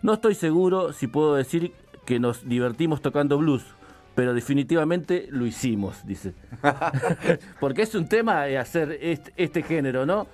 No 0.00 0.14
estoy 0.14 0.34
seguro 0.34 0.94
si 0.94 1.08
puedo 1.08 1.34
decir 1.34 1.74
que 2.06 2.18
nos 2.18 2.48
divertimos 2.48 3.02
tocando 3.02 3.36
blues, 3.36 3.66
pero 4.14 4.32
definitivamente 4.32 5.28
lo 5.30 5.44
hicimos, 5.44 6.06
dice. 6.06 6.32
Porque 7.60 7.82
es 7.82 7.94
un 7.94 8.08
tema 8.08 8.44
de 8.44 8.56
hacer 8.56 8.96
este, 8.98 9.34
este 9.36 9.62
género, 9.62 10.06
¿no? 10.06 10.26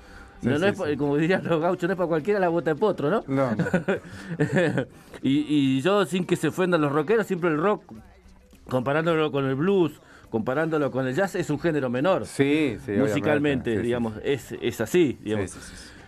No, 0.43 0.57
no 0.57 0.67
es, 0.69 0.97
como 0.97 1.17
dirían 1.17 1.43
los 1.43 1.61
gauchos, 1.61 1.89
no 1.89 1.95
es 1.95 1.97
para 1.97 2.09
cualquiera 2.09 2.39
la 2.39 2.49
bota 2.49 2.75
de 2.75 2.77
potro, 2.79 3.11
¿no? 3.11 3.25
No, 3.27 3.57
no. 3.57 3.65
y, 5.21 5.47
y 5.49 5.81
yo, 5.81 6.07
sin 6.07 6.25
que 6.25 6.37
se 6.37 6.47
ofendan 6.47 6.81
los 6.81 6.93
rockeros, 6.93 7.27
siempre 7.27 7.51
el 7.51 7.59
rock, 7.59 7.93
comparándolo 8.69 9.33
con 9.33 9.47
el 9.47 9.57
blues, 9.57 10.01
comparándolo 10.33 10.91
con 10.91 11.07
el 11.07 11.15
jazz, 11.15 11.35
es 11.35 11.51
un 11.51 11.61
género 11.61 11.91
menor. 11.91 12.25
Sí, 12.27 12.79
sí. 12.85 12.93
Musicalmente, 12.93 13.71
obviamente. 13.71 13.77
Sí, 13.77 13.83
digamos, 13.83 14.15
Es, 14.25 14.53
es 14.61 14.81
así, 14.81 15.19
digamos. 15.23 15.55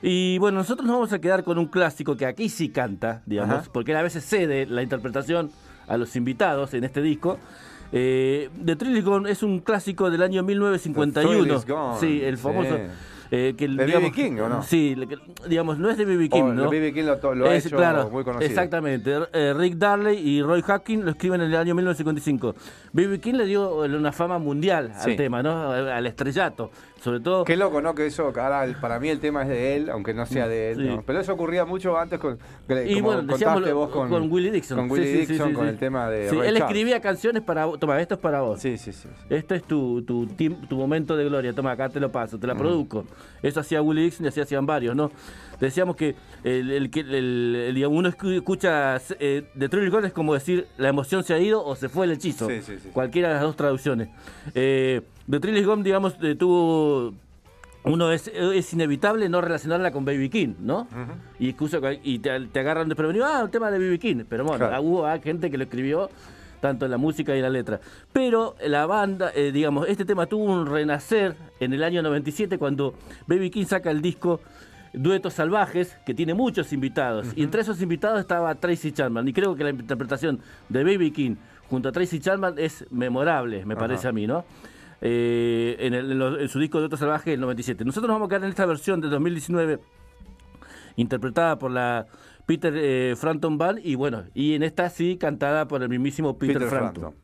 Y 0.01 0.39
bueno, 0.39 0.59
nosotros 0.59 0.87
nos 0.87 0.97
vamos 0.97 1.13
a 1.13 1.19
quedar 1.21 1.45
con 1.45 1.59
un 1.59 1.67
clásico 1.67 2.17
que 2.17 2.25
aquí 2.27 2.49
sí 2.49 2.71
canta, 2.71 3.23
digamos, 3.27 3.55
Ajá. 3.57 3.69
porque 3.73 3.93
él 3.93 3.99
a 3.99 4.03
veces 4.03 4.25
cede 4.25 4.65
la 4.67 4.83
interpretación 4.83 5.51
a 5.87 5.97
los 5.99 6.17
invitados 6.17 6.73
en 6.73 6.85
este 6.85 7.03
disco. 7.03 7.39
Eh, 7.93 8.49
The 8.65 8.77
Thrill 8.77 8.97
is 8.97 9.05
Gone 9.05 9.31
es 9.31 9.43
un 9.43 9.61
clásico 9.61 10.11
del 10.11 10.23
año 10.23 10.41
The 10.43 10.47
Thrill 10.47 10.61
1951. 10.61 11.55
is 11.57 11.67
Gone, 11.67 12.01
Sí, 12.01 12.23
el 12.25 12.39
famoso. 12.39 12.79
Eh, 13.31 13.55
que, 13.57 13.69
¿De 13.69 13.87
B.B. 13.87 14.13
King, 14.13 14.39
o 14.41 14.49
no? 14.49 14.63
Sí, 14.63 14.95
que- 15.09 15.19
digamos, 15.49 15.79
no 15.79 15.91
es 15.91 15.97
de 15.97 16.05
B.B. 16.05 16.29
King, 16.29 16.43
Oh, 16.43 16.53
¿no? 16.53 16.71
B.B. 16.71 16.93
King 16.93 17.05
lo, 17.05 17.35
lo 17.35 17.47
ha 17.47 17.55
Es, 17.55 17.67
hecho 17.67 17.77
claro, 17.77 18.11
muy 18.11 18.25
conocido. 18.25 18.49
Exactamente. 18.49 19.13
Eh, 19.33 19.55
Rick 19.57 19.75
Darley 19.77 20.19
y 20.19 20.43
Roy 20.43 20.63
Hawkins 20.67 21.05
lo 21.05 21.11
escriben 21.11 21.41
en 21.41 21.49
el 21.49 21.57
año 21.57 21.75
1955. 21.75 22.55
B.B. 22.93 23.21
King 23.21 23.35
le 23.35 23.47
dio 23.47 23.77
una 23.79 24.13
fama 24.13 24.39
mundial 24.39 24.93
al 24.95 25.01
Sí. 25.03 25.17
tema, 25.17 25.43
¿no? 25.43 25.71
Al 25.71 26.07
estrellato. 26.07 26.71
Sobre 27.05 27.21
todo. 27.21 27.45
Qué 27.45 27.55
loco, 27.59 27.83
¿no? 27.83 27.95
Que 27.95 28.07
eso, 28.07 28.33
ahora 28.35 28.67
para 28.81 28.99
mí 28.99 29.11
el 29.11 29.21
tema 29.21 29.43
es 29.43 29.49
de 29.51 29.77
él, 29.77 29.91
aunque 29.91 30.15
no 30.15 30.25
sea 30.25 30.49
de 30.49 30.71
él. 30.71 30.77
Sí. 30.79 30.83
¿no? 30.85 31.03
Pero 31.03 31.21
eso 31.21 31.35
ocurría 31.35 31.67
mucho 31.67 31.99
antes 31.99 32.19
con. 32.19 32.39
Y 32.87 32.95
como 32.95 33.07
bueno, 33.13 33.23
decíamos 33.25 33.73
vos 33.75 33.91
con, 33.91 34.33
Willie 34.33 34.51
Dixon. 34.51 34.79
Con 34.79 34.91
Willie 34.91 35.13
Sí, 35.13 35.27
Dixon, 35.27 35.49
sí, 35.51 35.55
con 35.55 35.69
el 35.69 35.77
tema 35.77 36.09
de. 36.09 36.31
Sí, 36.31 36.37
Ray 36.37 36.49
él 36.49 36.55
Charles. 36.55 36.63
escribía 36.63 37.01
canciones 37.03 37.43
para 37.43 37.67
vos. 37.67 37.79
Toma, 37.79 38.01
esto 38.01 38.15
es 38.15 38.21
para 38.21 38.41
vos. 38.41 38.59
Sí, 38.59 38.79
sí, 38.79 38.91
sí. 38.95 39.07
Este 39.29 39.57
es 39.57 39.65
tu, 39.65 40.01
tu, 40.03 40.27
momento 40.77 41.15
de 41.15 41.27
gloria. 41.27 41.53
Toma, 41.53 41.73
acá 41.73 41.91
te 41.91 42.01
lo 42.01 42.11
paso, 42.11 42.39
te 42.39 42.47
la 42.47 42.55
produzco. 42.55 43.05
Eso 43.43 43.61
hacía 43.61 43.83
Willie 43.83 44.05
Dixon 44.05 44.25
y 44.25 44.29
así 44.31 44.41
hacían 44.41 44.65
varios, 44.65 44.97
¿no? 44.97 45.11
Decíamos 45.61 45.97
que 45.97 46.17
el, 46.43 46.71
el 46.71 46.91
que 46.91 47.01
el- 47.01 47.15
el- 47.69 47.75
digamos, 47.75 47.99
uno 47.99 48.09
escu- 48.09 48.35
escucha 48.35 48.97
eh, 49.21 49.45
The 49.59 49.69
Thrill 49.69 49.91
Gone 49.91 50.07
es 50.07 50.13
como 50.15 50.33
decir 50.33 50.67
la 50.79 50.89
emoción 50.89 51.23
se 51.23 51.35
ha 51.35 51.39
ido 51.39 51.63
o 51.65 51.77
se 51.77 51.91
fue 51.91 52.07
el 52.07 52.13
hechizo. 52.13 52.49
Sí, 52.49 52.63
sí, 52.63 52.79
sí. 52.83 52.89
Cualquiera 52.93 53.29
de 53.29 53.35
las 53.35 53.43
dos 53.43 53.57
traducciones. 53.57 54.09
Eh, 54.55 55.03
The 55.29 55.41
Thrill 55.41 55.57
is 55.57 55.67
Gone, 55.67 55.83
digamos, 55.83 56.15
eh, 56.23 56.35
tuvo. 56.35 57.15
Uno 57.85 58.11
es, 58.13 58.29
es 58.29 58.73
inevitable 58.73 59.29
no 59.29 59.43
relacionarla 59.43 59.93
con 59.93 60.07
Baby 60.07 60.31
King, 60.31 60.55
¿no? 60.61 60.89
Y, 61.39 61.51
excusa- 61.55 61.81
y 62.03 62.19
te, 62.19 62.41
te 62.47 62.61
agarran 62.61 62.89
desprevenido, 62.89 63.27
ah, 63.27 63.45
un 63.45 63.51
tema 63.51 63.71
de 63.71 63.79
Baby 63.79 63.99
King. 63.99 64.25
Pero 64.27 64.45
bueno, 64.45 64.67
Claro. 64.69 64.83
hubo 64.83 65.07
ah, 65.07 65.19
gente 65.19 65.51
que 65.51 65.59
lo 65.59 65.65
escribió 65.65 66.09
tanto 66.61 66.87
en 66.87 66.91
la 66.91 66.97
música 66.97 67.35
y 67.35 67.39
en 67.39 67.43
la 67.43 67.51
letra. 67.51 67.81
Pero 68.11 68.57
la 68.67 68.87
banda, 68.87 69.33
eh, 69.35 69.53
digamos, 69.53 69.87
este 69.87 70.07
tema 70.07 70.25
tuvo 70.25 70.45
un 70.45 70.65
renacer 70.67 71.37
en 71.61 71.75
el 71.75 71.85
año 71.85 72.01
97 72.03 72.57
cuando 72.57 72.95
Baby 73.27 73.51
King 73.51 73.67
saca 73.67 73.91
el 73.91 74.01
disco 74.01 74.41
Duetos 74.95 75.35
Salvajes, 75.35 75.99
que 76.07 76.15
tiene 76.15 76.33
muchos 76.33 76.73
invitados. 76.73 77.33
Y 77.37 77.43
entre 77.43 77.61
esos 77.61 77.83
invitados 77.83 78.19
estaba 78.21 78.55
Tracy 78.55 78.93
Chapman. 78.93 79.29
Y 79.29 79.35
creo 79.35 79.55
que 79.57 79.65
la 79.65 79.71
interpretación 79.71 80.41
de 80.71 80.85
Baby 80.85 81.11
King 81.11 81.37
junto 81.69 81.91
a 81.91 81.93
Tracy 81.93 82.19
Chapman 82.19 82.55
es 82.57 82.87
memorable, 82.91 83.67
me 83.67 83.77
parece 83.77 84.09
a 84.09 84.13
mí, 84.13 84.27
¿no? 84.27 84.47
Eh, 85.07 85.77
en, 85.81 85.93
el- 85.93 86.13
en 86.13 86.19
lo- 86.19 86.41
en 86.41 86.49
su 86.49 86.59
disco 86.59 86.81
Duetos 86.81 86.99
Salvajes 86.99 87.27
del 87.27 87.41
97. 87.41 87.85
Nosotros 87.85 88.09
nos 88.09 88.15
vamos 88.15 88.27
a 88.27 88.29
quedar 88.31 88.45
en 88.45 88.49
esta 88.49 88.65
versión 88.65 89.03
de 89.03 89.09
2019 89.09 89.79
interpretada 90.97 91.59
por 91.59 91.71
la 91.71 92.07
Peter 92.47 92.73
eh, 92.77 93.15
Frampton 93.17 93.59
Band 93.59 93.81
y 93.83 93.97
bueno, 93.97 94.25
y 94.35 94.55
en 94.55 94.63
esta 94.63 94.89
sí 94.89 95.17
cantada 95.19 95.67
por 95.69 95.83
el 95.83 95.89
mismísimo 95.91 96.39
Peter, 96.39 96.55
Peter 96.57 96.69
Frampton. 96.71 97.03
Frampton. 97.03 97.24